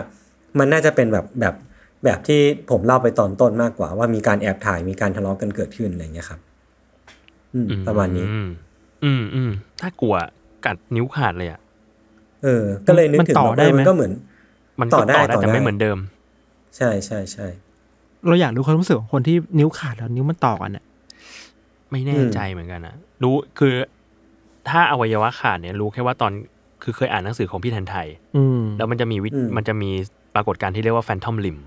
[0.59, 1.55] มันน่าจะเป็นแบบแบบ
[2.05, 2.41] แบบที่
[2.71, 6.39] ผมเล่าไปตอนต้นมากกว่า ว่ามีการแอบถ่ายมีการทะเลาะกันเกิดขึ้นอะไรเงี้ยครับ
[7.53, 8.49] อืมประมาณนี้ อืม
[9.03, 10.15] อืมอืมถ้ากลัว
[10.65, 11.59] กัดนิ้วขาดเลยอะ
[12.43, 14.11] เออ ก็เลยนึกถึงมันต่อว่าได้ไหมมันก็เหมือน
[14.81, 15.97] มันต่ก็อได้ต่อได้ต่อแต่ได้ไม่เหมือนเดิม
[16.77, 17.47] ใช่ใช่ใช่
[18.27, 20.85] เราอยากรู้ความรู้สึกของคนที่นิ้วขาดแล้วนิ้วมันต่อกันอะ
[21.91, 23.73] ไม่แน่ใจเหมือนกันนะรู้คือ
[24.69, 26.31] ถ้าอวัยวะขาดเนี่ย รู้แค่ว่าตอน
[26.83, 29.91] คือเคยอ่านหนังสือของพี่แทนไทย อืมแล้วมันจะมีวิมันจะมี
[30.35, 31.57] ปรากฏการณ์ที่เรียกว่า phantom limb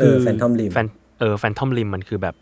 [0.00, 0.86] เออ phantom limb แฟน
[1.18, 2.34] เออ phantom limb มันคือแบบ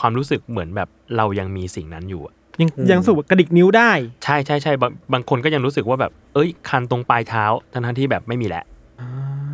[0.00, 3.92] ความรู้สึกเหมือนแบบเรายังมีสิ่งนั้นอยู่อะ ยังอืมยังรู้สึกว่ากระดิกนิ้วได้
[4.24, 8.64] ใช่ใช่ใช่บางบางคนก็ยังรู้สึกว่าแบบ เอ้ย คันตรงปลายเท้าทั้งๆที่แบบไม่มีแล้ว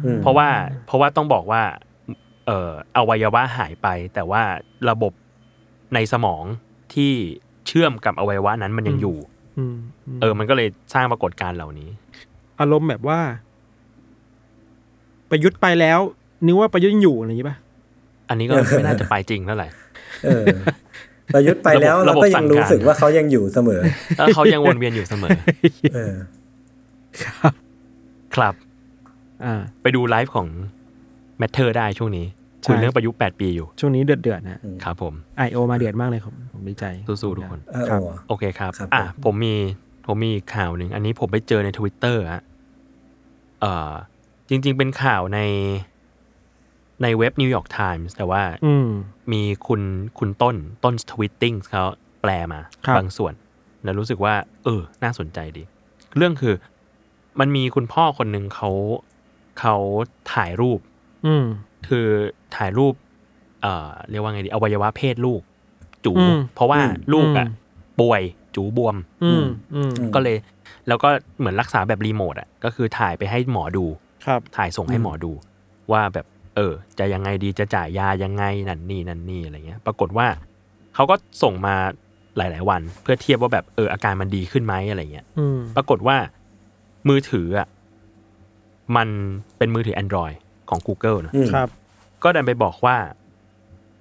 [0.05, 0.49] อืมเพราะว่า
[0.87, 1.63] เพราะว่าต้องบอกว่า
[2.47, 4.43] เอ่ออวัยวะหายไป แต่ว่า
[4.91, 5.13] ระบบ
[5.95, 6.45] ในสมอง
[6.95, 7.13] ที่
[7.67, 9.17] เชื่อมกับอวัยวะนั้นมันยังอยู่
[9.59, 11.89] อืมอืมเออ มันก็เลยสร้างปรากฏการณ์เหล่านี้
[12.61, 13.19] อารมณ์แบบว่า
[15.31, 16.01] ประยุทธ์ไปแล้ว
[16.47, 17.57] นึกว่าประยุทธ์ยังอยู่อะไรอย่างนี้ป่ะ
[18.29, 19.69] อันนี้ก็ไม่น่าจะไปจริงเท่าไหร่
[20.25, 20.47] เออ
[21.35, 23.81] ประยุทธ์ไปแล้วระเราบบก็สั่ยังงการรู้สึกว่าเขายังอยู่เสมอ
[24.19, 25.31] แล้วเขายังวนเวียนอยู่เสมอ
[25.95, 26.15] เออ
[27.25, 27.53] ครับ
[28.35, 28.55] ครับ
[29.45, 30.49] อ่าไปดูไลฟ์ของ
[31.39, 32.27] แมทเทอร์ได้ช่วงนี้
[32.63, 39.55] ใช่คุยเรื่องประยุทธ์แปดปีอยู่ ช่วงนี้เดือดเดือดๆนะครับผม IO มาเดือดมากเลยผมผมดีใจ สู้ๆทุกคนเออครับโอ้โอเคครับครับ อะผมผมมี
[40.07, 42.43] ผมมีอีกข่าวหนึ่ง อันนี้ผมไปเจอในทวิตเตอร์ฮะ
[43.61, 43.93] เอ่อ
[44.49, 45.41] จริง ๆ เป็นข่าวใน
[47.03, 48.89] ในเว็บ New York Times แต่ว่าอืม
[49.33, 49.83] มีคุณ
[50.19, 51.85] คุณต้นต้นทวิตติ้งเขา
[52.23, 53.33] แปลมาครับบางส่วน
[53.85, 54.35] แล้วรู้สึกว่า
[54.65, 55.63] เออ น่าสนใจดี
[56.17, 56.55] เรื่องคือ
[57.41, 58.71] มันมีคุณพ่อคนหนึ่งเขา
[59.61, 59.77] เขา
[60.33, 60.81] ถ่ายรูป
[61.27, 61.45] อืม
[61.89, 62.07] คือ
[62.57, 62.95] ถ่ายรูป
[63.63, 65.41] เอ่อ เรียกว่าไงดี อวัยวะเพศลูก
[66.05, 66.81] จูอืมเพราะว่า
[67.13, 67.59] ลูกอะอืม
[68.01, 68.23] ป่วย
[68.55, 70.37] จูบวม อืมอืมก็เลย
[70.89, 71.09] แล้วก็
[71.39, 73.85] เหมือนรักษาแบบรีโมทอะ ก็คือถ่ายไปให้หมอดู
[74.27, 75.33] ครับถ่ายส่งให้หมอดู
[75.93, 80.27] ว่าแบบเออ จะยังไงดีจะจ่ายยายังไงนั่นนี่นั่นนี่อะไรเงี้ย ปรากฏว่า
[80.95, 81.75] เขาก็ส่งมา
[82.37, 86.17] หลาย ๆ วัน เพื่อเทียบว่าแบบเอออาการมันดีขึ้นไหมอะไรเงี้ยอืมปรากฏว่า
[87.09, 87.69] มือถืออะ
[88.97, 89.09] มัน
[89.59, 90.37] เป็นมือถือ Android
[90.71, 91.69] ของ Google นะอืมครับ
[92.23, 92.97] ก็ดันไปบอกว่า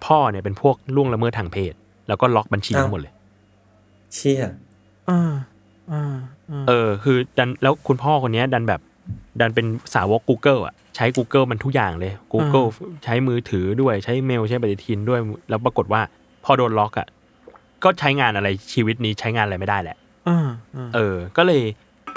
[0.06, 1.74] พ่อเนี่ยเป็นพวกล่วงละเมิดทางเพศ
[2.08, 3.14] แล้วก็ล็อกบัญชีทั้งหมดเลย
[4.16, 4.44] เชี่ย
[5.10, 5.34] อ่า
[5.92, 6.04] อ่า
[6.52, 8.82] อ่าเออ คือดันแล้วคุณพ่อคนเนี้ยดันแบบ
[9.40, 12.68] ดันเป็นสาวก Google อะใช้ Google มันทุกอย่างเลย Google
[13.04, 16.02] ใช้มือถือด้วยใช้เมลใช้ปฏิทินด้วย แล้วปรากฏว่า
[16.46, 17.08] พอโดนล็อกอะ
[17.84, 21.64] ก็ใช้งานอะไรชีวิตนี้ใช้งานอะไรไม่ได้แหละอ่าอ่าเออ ก็เลย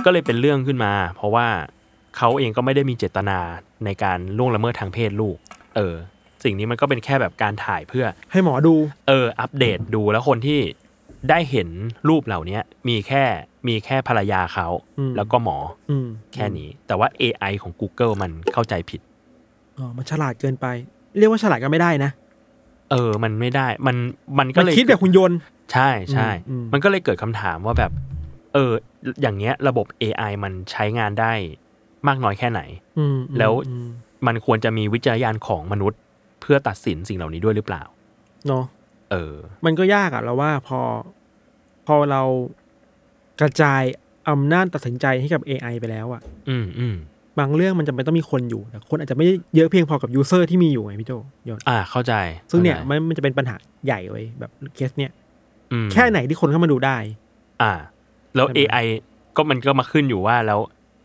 [0.04, 1.46] ก็เลยเป็นเรื่องขึ้นมา เพราะว่า
[2.16, 3.38] เขาเองก็ไม่ได้มีเจตนา
[3.84, 5.36] ในการล่วงละเมิดทางเพศลูก
[5.76, 5.94] เออ
[6.44, 8.74] สิ่งนี้มันก็เป็นแค่แบบการถ่ายเพื่อ ให้หมอดู
[9.08, 10.60] เออ อัปเดตดูแล้วคนที่
[11.30, 11.68] ได้เห็น
[12.08, 12.58] รูปเหล่านี้
[12.88, 13.24] มีแค่
[13.68, 14.66] มีแค่ภรรยาเขา
[14.98, 15.58] อืมแล้วก็หมอ
[15.90, 19.00] อืมแค่นี้ แต่ว่า AI ของ Google มันเข้าใจผิด
[19.78, 20.66] อ๋อมันฉลาดเกินไป
[21.18, 22.10] เรียกว่าฉลาดก็ไม่ได้นะ
[22.90, 23.96] เออ มันไม่ได้ มัน
[24.38, 25.38] มันก็มันเลยคิดแบบคุณยนต์
[25.72, 27.90] ใช่ใช่อืมอืมมันก็เลยเกิดคำถามว่าแบบ
[28.54, 28.72] เออ
[29.22, 31.32] อย่างเงี้ย ระบบ AI มันใช้งานได้
[32.08, 32.60] มากน้อยแค่ไหน
[32.98, 33.86] อืมแล้วอืม
[34.26, 36.00] มันควรจะมีวิจารณญาณของมนุษย์
[36.40, 37.82] เพื่อตัดสินสิ่งเหล่านี้ด้วยหรือเปล่า
[38.48, 38.64] เนาะ
[39.12, 40.80] เออ มันก็ยากอะเราว่าพอ
[41.86, 42.22] พอเรา
[43.40, 43.82] กระจาย
[44.30, 46.96] อำนาจตัดสินใจให้กับ AI ไปแล้วอะอืมอืม
[47.38, 51.12] บางเรื่องมันจำเป็นต้องมีคนอยู่แต่คนอาจจะไม่เยอะเพียงพอกับยูเซอร์ที่มีอยู่ไงพี่โจ
[51.48, 52.14] ยนต์อ่าเข้าใจ
[52.50, 55.12] ซึ่งเนี่ยข้าใจมันมันจะเป็นปัญหาใหญ่เว้ยแบบเคสเนี่ย
[55.72, 56.96] อืมแค่ไหนที่คนเข้ามาดูได้
[57.62, 57.72] อ่า
[58.34, 58.86] แล้วใช่ไหม AI
[59.36, 60.60] ก็มันก็มาขึ้นอยู่ว่าแล้ว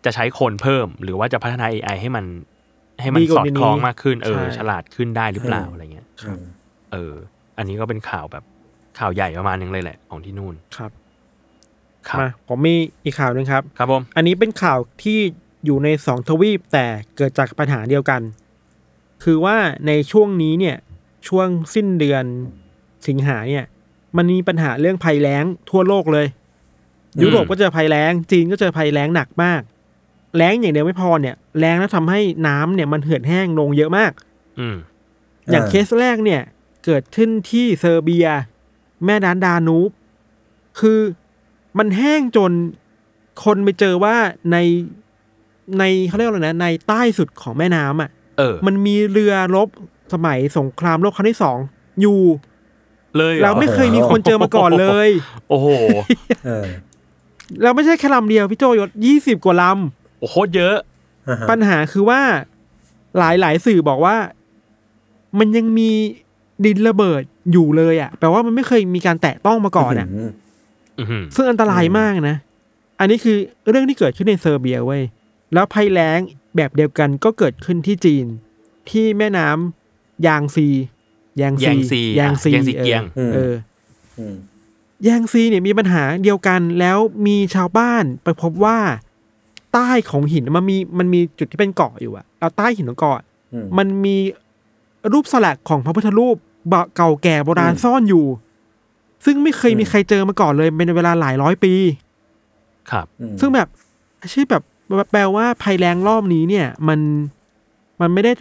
[0.06, 2.26] จะใช้คนเพิ่ม หรือว่าจะพัฒนา AI ให้มัน
[3.02, 6.44] ให้มันดีกสว่าอดนี้คล้องมากขึ้น เออใช่ฉลาดขึ้นได้หรือเปล่าอะไรเงี้ยอืม
[6.92, 7.14] เออ
[7.58, 8.44] อันนี้ก็เป็นข่าวแบบ
[9.00, 10.92] ข่าวใหญ่ประมาณนึงเลยแหละของที่นู่นครับ
[12.08, 15.20] ครับมาผมมีอีกข่าวหนึ่งครับ ครับผมอันนี้เป็นข่าวที่
[15.66, 18.22] อยู่ในสองทวีปแต่เกิดจากปัญหาเดียวกัน
[19.24, 20.78] คือว่าในช่วงนี้เนี่ย
[21.28, 22.24] ช่วงสิ้นเดือน
[23.08, 23.66] สิงหาเนี่ย
[24.18, 26.28] มันมีปัญหาเรื่องภัยแล้งทั่วโลกเลย
[27.24, 29.62] ยุโรปก็เจอภัยแล้ง จีนก็เจอภัยแล้งหนักมาก
[30.38, 34.12] แล้งอย่างเดียวไม่พอเนี่ย แล้งแล้วทำให้น้ำเนี่ยมันเหือดแห้งลงเยอะมาก
[34.60, 34.76] อืม
[35.52, 36.42] อย่างอ่าเคสแรกเนี่ย
[36.88, 38.28] เกิดขึ้นที่เซอร์เบีย
[39.06, 39.90] แม่น้ำดานูบ
[40.80, 41.00] คือ
[41.78, 42.52] มันแห้งจน
[43.44, 44.16] คนไปเจอว่า
[44.52, 44.58] ใน
[45.80, 49.68] ในเขาเรียกว่าอะไรนะในใต้สุดของแม่น้ำอะเออ มันมีเรือรบ
[50.14, 51.58] สมัยสงครามโลกครั้งที่สอง
[52.02, 52.22] อยู่
[53.18, 55.10] เลยหอเราไม่เคยมีคนเจอมาก่อนเลย
[55.50, 55.68] โอ้โห
[56.46, 56.68] เออ
[57.64, 59.64] เราไม่ใช่แค่ลำเดียวพี่โจยศยี่สิบกว่าล
[60.20, 60.78] โอ้โหเยอะ
[61.28, 62.22] อ่าฮะำปัญหาคือว่า
[63.18, 64.16] หลายหลายๆสื่อบอกว่า
[65.40, 65.92] มันยังมี
[66.66, 70.30] ดินระเบิดอยู่เลยอะแปลว่ามันไม่เคยมีการแตะต้องมาก่อนอะม
[71.00, 72.38] อือหือซึ่งอันตรายมากนะ
[73.00, 73.38] อันนี้คือ
[73.70, 75.04] เรื่องที่เกิดขึ้นในเซอร์เบียเว้ย
[75.54, 76.20] แล้วภัยแล้ง
[76.56, 78.26] แบบเดียวกันก็เกิดขึ้นที่จีน
[78.90, 80.68] ที่แม่น้ำยางซี
[81.42, 83.54] ยางแยงซียางซีอะแยงซีเกียงออเออ
[84.20, 84.36] อืม
[85.08, 88.78] ยางซีเนี่ยมีปัญหาเดียวกันแล้วมีชาวบ้านไปพบว่า
[89.74, 93.20] ใต้ของหินมันมีมันมีจุดที่เป็นเกาะอยู่อะแล้วใต้หินของเกาะ
[93.54, 94.18] อืมมันมี
[95.14, 96.36] รูปสลักของพระพุทธรูป
[96.96, 98.26] เก่าแก่โบราณอืมซ่อนอยู่
[99.26, 101.74] ซึ่งไม่เคยมีอืมใครเจอมาก่อนเลยเป็นเวลาหลายร้อยปี
[102.92, 103.68] ครับอืมซึ่งแบบ
[104.32, 104.64] ใช่แบบ
[105.12, 107.00] แปลว่าภัยแรงรอบนี้เนี่ย มัน
[108.02, 108.32] มันไม่ได้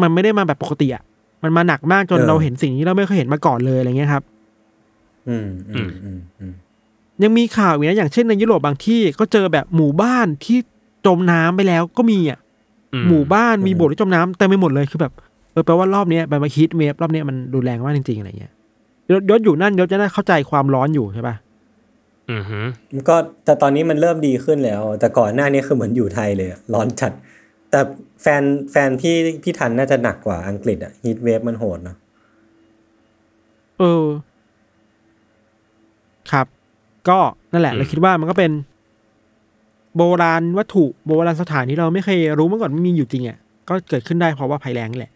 [0.00, 1.02] มันไม่ได้มาแบบปกติอะ
[1.42, 4.22] มันมาหนักมากจนเออเราเห็นสิ่งที่เราไม่เคยเห็นมาก่อนเลยอะไรเงี้ยครับ
[5.28, 6.52] อืมอืมอืมอืม
[7.22, 10.58] ยังมีข่าวอีกนะอย่างเช่นในยุโรปบางที่ก็เจอแบบหมู่บ้านที่
[11.06, 12.38] จมน้ำไปแล้วก็มีอะ
[12.94, 15.12] อืหมู่บ้านมีโบสถ์ที่จมน้ำเต็มไปหมดเลยคือแบบ
[15.52, 18.52] เออแปลว่ารอบเนี้ยแบบมาฮิตเวฟรอบเนี้ยมันรุนแรงมากจริงๆอะไรเงี้ย
[19.10, 21.36] ยศยศอยู่นั่นยศจะได้เข้าใจความร้อนอยู่ใช่ปะ
[22.30, 22.64] อือหือ
[23.08, 27.12] ก็แต่ตอนนี้มันเริ่มดีขึ้นแล้ว แต่ก่อนหน้านี้คือเหมือนอยู่ไทยเลยอะร้อนจัด
[27.70, 27.80] แต่
[28.22, 31.96] แฟนแฟนพี่พี่ทันน่าจะหนักกว่าอังกฤษอะฮีทเวฟมันโหดเนาะ
[33.78, 34.06] เออ
[36.32, 36.46] ครับ
[37.08, 37.18] ก็
[37.52, 38.52] นั่นแหละ เราคิดว่ามันก็เป็น
[39.96, 45.12] โบราณวัตถุโบราณสถานที่เราไม่เคยรู้มาก่อนไม่มีอยู่จริงอะก็เกิดขึ้นได้เพราะว่าภัยแล้งนี่แหละ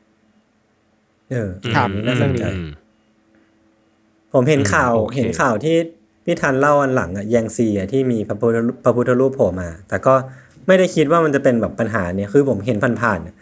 [1.32, 2.70] เออครับอันนี้น่าสนใจอืม
[4.32, 5.76] ผมเห็นข่าวอืมโอเคเห็นข่าวที่
[6.24, 10.14] พี่ทันเล่าอันหลังอะแยงซีอะที่มีพระพุทธรูปพระพุทธรูปโผล่มา แต่ก็
[10.66, 13.34] ไม่ได้คิดว่ามันจะเป็นแบบปัญหาเนี่ยคือผมเห็นผ่านๆอะ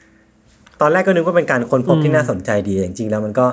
[0.81, 3.47] ตอนแรกก็นึกว่าเป็นการค้นพบที่น่าสนใจดีแต่จริงๆแล้วมันก็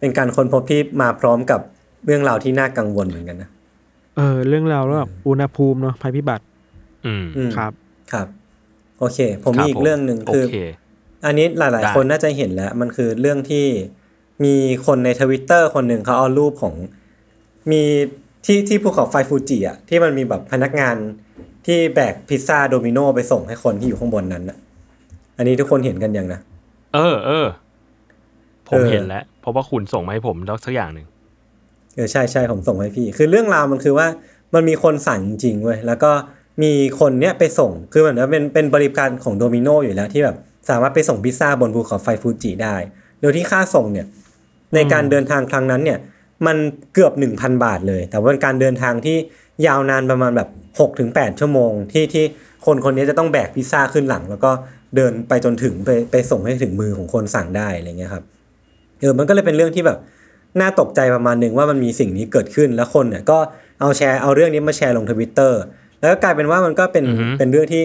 [0.00, 1.60] เป็นการค้นพบที่มาพร้อมกับ
[2.06, 3.48] เรื่องราวที่น่ากังวลเหมือนกันนะ
[4.16, 6.44] เออ เรื่องราวแล้วแบบอุณหภูมิเนาะภัยพิบัติ
[7.06, 7.72] อืมอืมครับ
[8.12, 8.26] ครับ
[8.98, 10.56] โอเค ผมคมีบอีกเรื่องหนึ่งโอคือเค
[11.26, 13.66] อันนี้หลายได้ๆคนน่าจะเห็นแล้ว มันคือเรื่องที่
[14.44, 14.54] มี
[14.86, 16.74] คนในทวิตเตอร์คนหนึ่งเขาเอารูปของ
[17.70, 17.82] มี
[18.44, 20.96] ที่ที่ภูเขาไฟฟูจิอะที่มันมีแบบพนักงาน
[21.66, 24.58] ที่แบกพิซซ่าโดมิโนไปส่งให้คนที่อยู่ข้างบนนั้นอะ
[25.36, 26.40] อันนี้ทุกคนเห็นกันยังนะ
[26.94, 27.46] เออเออ
[28.68, 31.06] ผมเออเห็นแล้ว เพราะว่าคุณส่งมาให้ผมแล้วสักอย่างหนึ่ง
[31.94, 34.06] เออใช่ใช่ผมส่งให้พี่ คือเรื่องราวมันคือว่า
[34.54, 36.10] มันมีคนสั่งจริงๆเว้ยแล้วก็
[36.62, 40.36] มีคนเนี้ยไปส่งคือเหมือนว่าเป็นเป็นบริการของโดมิโนอยู่แล้วที่แบบ
[40.68, 42.76] สามารถไปส่งพิซซ่าบนภูเขาไฟฟูจิได้
[43.20, 44.06] โดยที่ค่าส่งเนี่ย
[44.74, 45.98] ในการเดินทางครั้งนั้นเนี่ย
[46.46, 46.56] มัน
[46.94, 49.16] เกือบ 1,000 บาทเลย แต่ว่าเป็นการเดินทางที่
[49.66, 52.24] ยาวนานประมาณแบบ6ถึง8ชั่วโมง ที่ที่
[52.66, 54.50] คนคนนี้จะต้องแบกพิซซ่าขึ้นหลัง แล้วก็
[54.96, 58.24] เดินไปจนถึงไปไปส่งให้ถึงมือของคนสั่งได้อะไรเงี้ยครับ
[59.00, 59.98] เออมันก็เลยเป็นเรื่องที่แบบ
[60.60, 63.38] น่าตกใจประมาณหนึ่งว่ามันมีสิ่งนี้เกิดขึ้นแล้วคนเนี่ยก็
[63.80, 65.60] เอาแชร์เอาเรื่องนี้มาแชร์ลงทวิตเตอร์
[66.00, 67.82] แล้วก็กลายเป็นว่ามันก็เป็นอือฮึเป็นเรื่องที่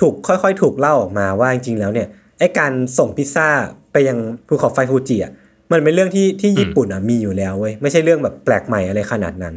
[0.00, 2.08] ถูกค่อยๆ ถูกเล่าออกมาว่าจริงๆแล้วเนี่ย
[2.38, 3.48] ไอ้การส่งพิซซ่า
[3.92, 5.32] ไปยังภูเขาไฟฟูจิอะ
[5.72, 9.54] มันเป็นเรื่องที่ที่ญี่ปุ่นอะมีอยู่แล้วเว้ยไม่ใช่เรื่องแบบแปลกใหม่อะไรขนาดนั้น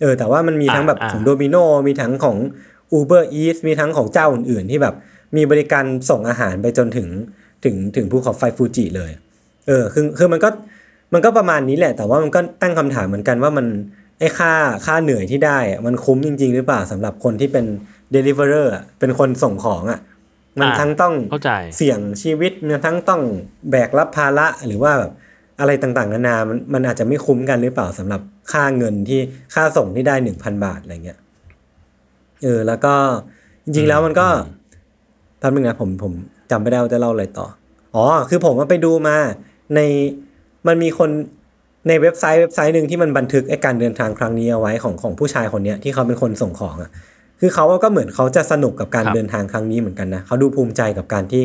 [0.00, 2.36] เออแต่ว่ามันมีทั้งแบบอ่าของโดมิโนมีทั้งของ
[2.98, 4.94] Uber Eats มีทั้งของเจ้าอื่นๆ ที่แบบ
[5.36, 7.08] มีบริการส่งอาหารไปจนถึง
[7.64, 9.10] ถึงถึงภูเขาไฟฟูจิเลย
[9.66, 10.48] เออคือคือมันก็
[11.14, 13.66] มันก็ประมาณนี้แหละ แต่ว่ามันก็ตั้งคำถามเหมือนกันว่ามัน
[14.18, 14.52] ไอ้ค่า
[14.86, 17.66] ค่าเหนื่อยที่ได้อะมันคุ้มจริง ๆ หรือเปล่าสำหรับคนที่เป็น
[18.14, 20.00] deliverer อะเป็นคนส่งของอะ
[20.60, 23.22] มันอ่าทั้งต้องเข้าใจเสี่ยงชีวิตมันทั้งต้อง
[23.70, 25.12] แบกรับภาระหรือว่าแบบ
[25.60, 28.20] อะไรต่างๆนานามันมันอาจจะไม่คุ้มกันหรือเปล่าสำหรับ
[28.52, 29.20] ค่าเงินที่
[29.54, 31.18] ค่าส่งที่ได้หนึ่งพันบาทอะไรเงี้ย
[32.42, 32.94] เออแล้วก็
[33.64, 34.28] จริงๆแล้วมันก็
[35.38, 36.12] แป๊บนึงนะผมผม
[36.50, 37.46] จำไม่ได้ว่าจะเล่าอะไรต่อ
[37.94, 39.16] อ๋อ คือผมว่าไปดูมา
[39.74, 39.80] ใน
[40.66, 41.10] มันมีคน
[41.88, 46.90] ในเว็บไซต์เว็บไซต์หนึ่งที่มันบันทึกไอ้การเดินทางครั้งนี้เอาไว้ของของผู้ชายคนเนี้ยที่เขาเป็นคนส่งของอะ
[47.40, 51.42] คือเขาก็เหมือนเขาจะสนุกกับการครับเดินทางครั้งนี้เหมือนกันนะเขาดูภูมิใจกับการที่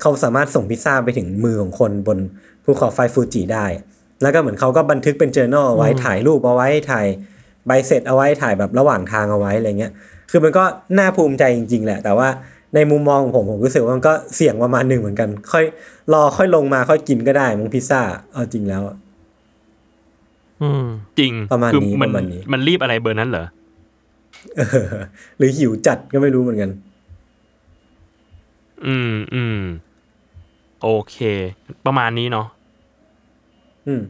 [0.00, 2.18] เขาสามารถส่งพิซซ่าไปถึงมือของคนบน
[2.64, 3.66] ภูเขาไฟฟูจิได้
[4.22, 7.06] แล้วก็เหมือนเขาก็บันทึกเป็นเจอ r n a l เอาไว้ถ่ายรูปเอาไว้ถ่าย
[7.66, 9.92] ใบเสร็จเอาไว้ถ่ายแบบระหว่างทางเอาไว้อะไรเงี้ย
[10.30, 10.64] คือมันก็
[10.98, 12.28] น่าภูมิใจจริง ๆ แหละ แต่ว่า
[12.74, 15.64] ในมุมมองของผมผมรู้สึกว่ามันก็เสี่ยงประมาณหนึ่งเหมือนกัน ค่อย
[16.12, 18.00] รอค่อยลงมาค่อยกินก็ได้มึงพิซซ่า
[18.32, 18.96] เอาจริงแล้วอะ
[20.62, 20.84] อืม
[21.18, 23.61] จริงประมาณคือนี้มันประมาณนี้มันรีบอะไรเบอร์นั้นเหรอเออ
[25.38, 26.70] หรือหิวจัดก็ไม่รู้เหมือนกัน
[28.86, 29.58] อืมอืม
[30.82, 31.16] โอเค
[31.86, 32.46] ประมาณนี้เนาะ
[33.86, 34.02] อืม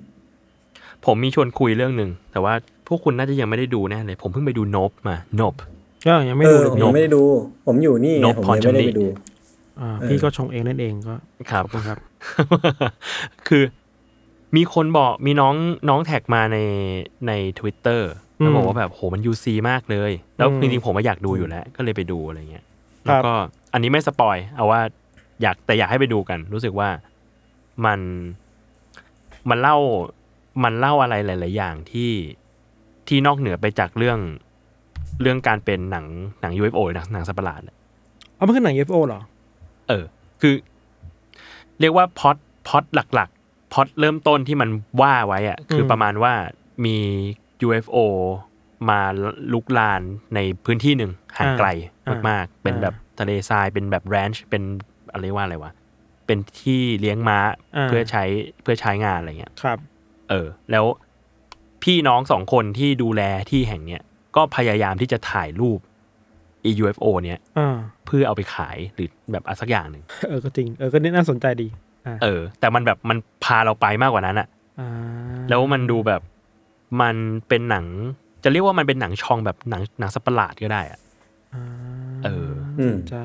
[1.04, 2.54] ผมมีชวนคุยเรื่องหนึ่ง แต่ว่า
[2.86, 5.54] พวกคุณน่าจะยังไม่ได้ดูแน่เลย ผมเพิ่งไปดูนบมานบ
[6.06, 7.22] ก็ยังไม่เอดูอเลยผมพี่ยังไม่ได้ดู
[7.66, 9.06] ผมอยู่นี่ไงนกผมพรยังไม่ได้ชำนิไปดู
[9.80, 11.14] อ่าเออพี่ก็ชงเองนั่นเองก็
[11.50, 11.98] ครับขอณครับ
[13.48, 13.62] คือ
[14.56, 15.54] มีคนบอกมีน้อง
[15.88, 16.58] น้องแท็กมาใน
[17.26, 18.00] ใน Twitter
[18.42, 22.64] แล้วบอกว่าแบบโหมันยูซีมากเลย แล้วอืมจริงๆผมก็อยากดูอยู่แล้ว ก็เลยไปดูอะไรเงี้ย
[23.08, 23.32] ครัแล้วบก็
[23.72, 24.80] อันนี้ไม่สปอยเอาว่า
[25.42, 26.88] อยากแต่อยากให้ไปดูกัน รู้สึกว่า
[27.86, 28.00] มัน
[29.50, 29.76] มันเล่า
[30.64, 32.10] มันเล่าอะไรหลาย ๆ อย่างที่
[33.08, 34.18] ที่นอกเหนือไปจากเรื่อง
[35.22, 36.06] เรื่องการเป็นหนัง
[36.40, 37.60] หนัง UFO หนังหนังสัตว์ประหลาด
[38.34, 39.20] เอามันคือหนัง UFO เหรอ
[39.88, 40.04] เออ
[40.40, 40.54] คือ
[41.80, 42.36] เรียกว่าพอด
[42.68, 44.68] พอดหลัก ๆพอดเริ่มต้นที่มัน
[45.00, 46.32] ว่าไว้อะคืออมประมาณว่า
[46.84, 46.96] มี
[47.66, 47.98] UFO
[48.90, 49.00] มา
[49.52, 50.02] ลุกลาน
[50.34, 51.68] ในพื้นที่หนึ่งห่างไกล
[52.28, 54.62] มากๆ เป็นแบบทะเลทรายเป็นแบบแรนช์เป็น
[55.12, 55.72] อะไรว่าอะไรวะ
[56.26, 57.38] เป็นที่เลี้ยงม้า
[57.84, 58.24] เพื่อใช้
[58.62, 59.78] เพื่อใช้งานอะไรเงี้ยครับ
[60.30, 60.84] เออ แล้ว
[61.82, 64.02] พี่น้องสองคนที่ดูแลที่แห่งเนี้ย
[64.36, 65.80] ก็พยายามที่จะถ่ายรูป
[66.82, 71.68] UFO เนี้ยอ่าเพื่อเอาไปขายหรือแบบอะไรสักอย่างหนึ่งเออก็จริงเออก็น่าสนใจดี
[72.06, 74.48] อ่าเออ แต่มันแบบมันพาเราไปมากกว่านั้นอะ
[74.80, 74.88] อ่า
[75.48, 76.20] แล้วมันดูแบบ
[77.00, 77.16] มัน
[77.48, 77.86] เป็นหนัง
[78.44, 80.98] จะเรียกว่ามันเป็นหนังชองแบบหนังหนังสัตว์ประหลาดก็ได้อะ
[81.54, 81.64] อ่า
[82.24, 82.50] เออ
[82.80, 83.24] อืมใช่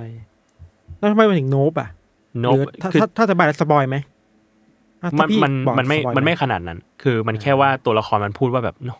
[0.97, 1.89] แล้วทำไมมันถึงโนบอะ
[2.39, 3.97] โนหรือถ้าคือถ้าถ้าจะบายสปอยไหม
[5.03, 8.99] อะมัถ้านพี่มันบอกมันไม่สปอยมันไม่หขนาดนั้น คือมันแค่ว่าตัวละครมันพูดว่าแบบเนอะ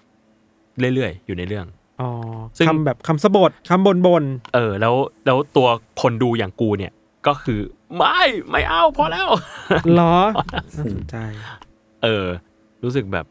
[0.95, 1.65] เรื่อยๆอยู่ในเรื่อง
[2.01, 2.09] อ๋อ
[2.57, 4.93] ซึ่งคำแบบคำสะบดคำบนบนเออ แล้ว
[5.25, 5.67] แล้วตัว
[6.01, 6.93] คนดูอย่างกูเนี่ย
[7.27, 7.59] ก็คือ
[7.97, 10.15] ไม่ไม่เอาพอแล้วๆเหรอ
[10.75, 11.15] น่าสนใจ
[12.03, 12.25] เออ
[12.83, 13.25] รู้สึกแบบ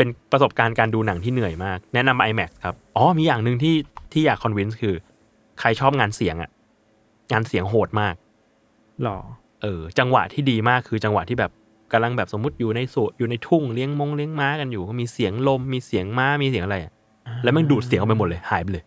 [0.00, 3.74] เป็นประสบการณ์การดูหนังที่เหนื่อยมาก แนะนำ IMAX ครับ อ๋อมีอย่างหนึ่งที่
[4.12, 4.94] ที่อยากคอนวินส์คือ
[5.60, 6.50] ใครชอบงานเสียงอะ
[7.32, 8.14] งานเสียงโหดมาก
[9.02, 9.18] หรอ
[9.62, 11.50] เออ จังหวะที่ดีมากคือจังหวะที่แบบ
[11.92, 16.92] กำลังแบบสมมติอยู่ในสวนอยู่ในทุ่งเลี้ยงมงเลี้ยงม้ากันอยู่ก็มีเสียงลมมีเสียงม้ามีเสียงอะไรอะ
[17.44, 18.84] แล้วมันดูดเสียงออกไปหมดเลยหายไปเลย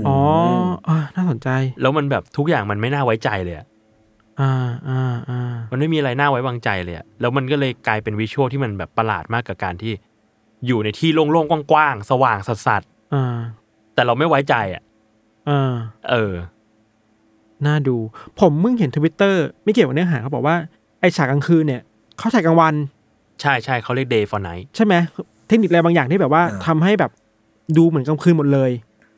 [0.00, 0.16] มอ๋อ
[0.88, 1.48] อ่าน่าสนใจ
[1.80, 3.56] แล้วมันแบบทุกอย่างมันไม่น่าไว้ใจเลย
[4.40, 4.52] อะอ่า
[4.88, 5.40] อ่าอ่า
[5.72, 9.92] มันไม่มีอะไรน่าไว้วางใจเลยอะแล้วมันก็เลยกลายเป็นวิชวลที่มันแบบประหลาดมากกับการที่
[10.66, 12.68] อยู่ในที่โล่งๆกว้างๆสว่างสัส
[13.14, 14.82] อ่าๆแต่เราไม่ไว้ใจอะ
[15.48, 15.74] อ่า
[16.10, 16.34] เออ
[17.66, 17.96] น่าดู
[18.40, 20.56] ผมเพิ่งเห็นทวิตเตอร์ไม่เกี่ยวกับเนื้อหาเขาบอกว่า
[21.00, 21.82] ไอฉากกลางคืนเนี่ย
[22.18, 22.74] เขาฉายกลางวัน
[23.40, 24.94] ใช่ใช่เขาเรียก day for night ใช่ไหม
[25.48, 27.10] เทคนิคอะไรบางอย่างที่แบบว่าทำให้แบบ
[27.76, 28.70] ดูเหมือนกลางคืนหมดเลย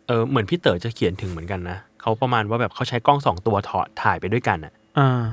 [0.06, 4.77] เออเหมือนพี่เต๋อจะเขียนถึงเหมือนกันนะเขาประมาณว่าแบบเขาใช้กล้องสองตัวถอดถ่ายไปด้วยกันอะอ่า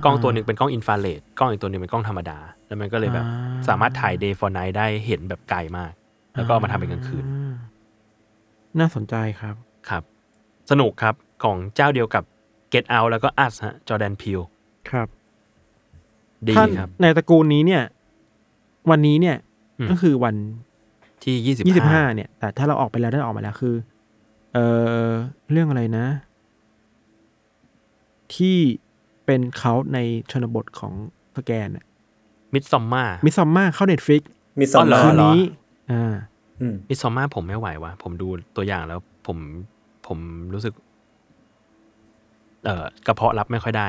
[0.05, 5.91] กล้องตัวหนึ่งเป็นกล้องอินฟราเรดกล้องอีกตัวหนึ่งเป็นกล้องธรรมดา แล้วมันก็เลยแบบอ่าสามารถถ่าย day for night ได้เห็นแบบไกลมาก
[6.35, 7.55] แล้วก็เอามาทำเป็นกลางคืนอ่า
[8.79, 9.55] น่าสนใจครับ
[9.89, 10.03] ครับ
[10.71, 12.23] สนุกครับของเจ้าเดียวกับ
[12.73, 14.39] Get Out แล้วก็ Us ฮะจอแดนพิว
[14.89, 15.07] ครับ
[16.47, 17.83] ดีท่านครับ ในตระกูลนี้เนี่ย
[18.89, 19.37] วันนี้เนี่ย
[19.79, 20.35] อืมก็คือวัน
[21.23, 23.75] ที่ยี่สิบยี่สิบห้าเนี่ย แต่ถ้าเราออกไปแล้วได้ออกมาแล้วคือ
[24.53, 24.57] เอ
[25.07, 25.09] อ
[25.51, 26.05] เรื่องอะไรนะ
[28.35, 28.57] ที่
[29.25, 29.97] เป็นเขาใน
[30.31, 30.93] ชนบทของ
[31.37, 31.67] สแกน
[32.53, 34.21] มิดซอมมามิซอมมาเข้าเน็ตฟิก
[34.59, 35.41] มีสองอ๋อเหรอคืนเหรอนี้
[35.91, 36.13] อ่า
[36.61, 39.37] อืมมิดซอมมาผมไม่ไหวว่ะผมดูตัวอย่างแล้ว ผม
[40.07, 40.19] ผม
[40.53, 40.73] รู้สึก
[42.65, 43.87] เอ่อกระเพาะรับไม่ค่อยได้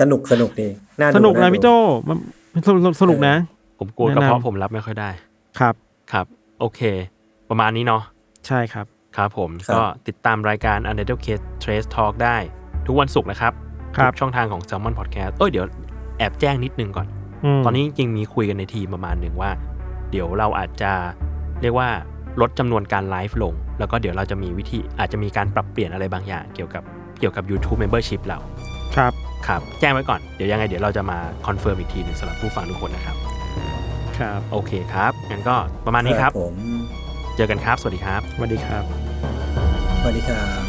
[0.00, 0.68] สนุกสนุกดี
[1.00, 1.68] น่าดูสนุกนะาดูพี่โจ
[2.08, 2.18] มัน
[2.66, 3.34] สนุกสนุกนะ
[3.78, 5.10] ผมกลัวแนะนำกระเพาะผมรับไม่ค่อยได้
[5.58, 5.74] ครับ
[6.12, 6.26] ครับ
[6.60, 6.80] โอเค
[7.48, 8.02] ประมาณนี้เนาะ
[8.46, 12.36] ใช่ครับครับผมก็ติดตามรายการ u n d e r t a l e Case Trace Talk ได้
[12.86, 13.65] ทุกวันศุกร์นะครับครับทุก
[14.20, 15.66] ช่องทางของ Salmon Podcast เอ้ยเดี๋ยว
[16.18, 17.06] แอบแจ้งนิดนึงก่อน
[17.58, 19.50] มตอนนี้จริงๆมีคุยกันในทีมประมาณหนึ่งว่า
[20.10, 20.92] เดี๋ยวเราอาจจะ
[21.62, 21.88] เรียกว่า
[22.40, 26.82] ลดจำนวนการไลฟ์ลง แล้วก็เดี๋ยวเราจะมีวิธีอาจจะมีการปรับเปลี่ยนอะไรบางอย่าง เกี่ยวกับ
[27.18, 28.38] เกี่ยวกับ YouTube Membership เรา
[28.96, 29.12] ครับ
[29.46, 33.16] ครับ แจ้งไว้ก่อน เดี๋ยวยังไงเดี๋ยวเราจะมา confirm อีกทีหนึ่งสำหรับผู้ฟังทุกคนนะครับ
[34.18, 35.56] ครับ โอเคครับ งั้นก็
[35.86, 36.54] ประมาณนี้ครับผม
[37.36, 38.84] เจอกันครับ สวัสดีครับ สวัสดีครับ
[40.00, 40.62] สวัสดีครับ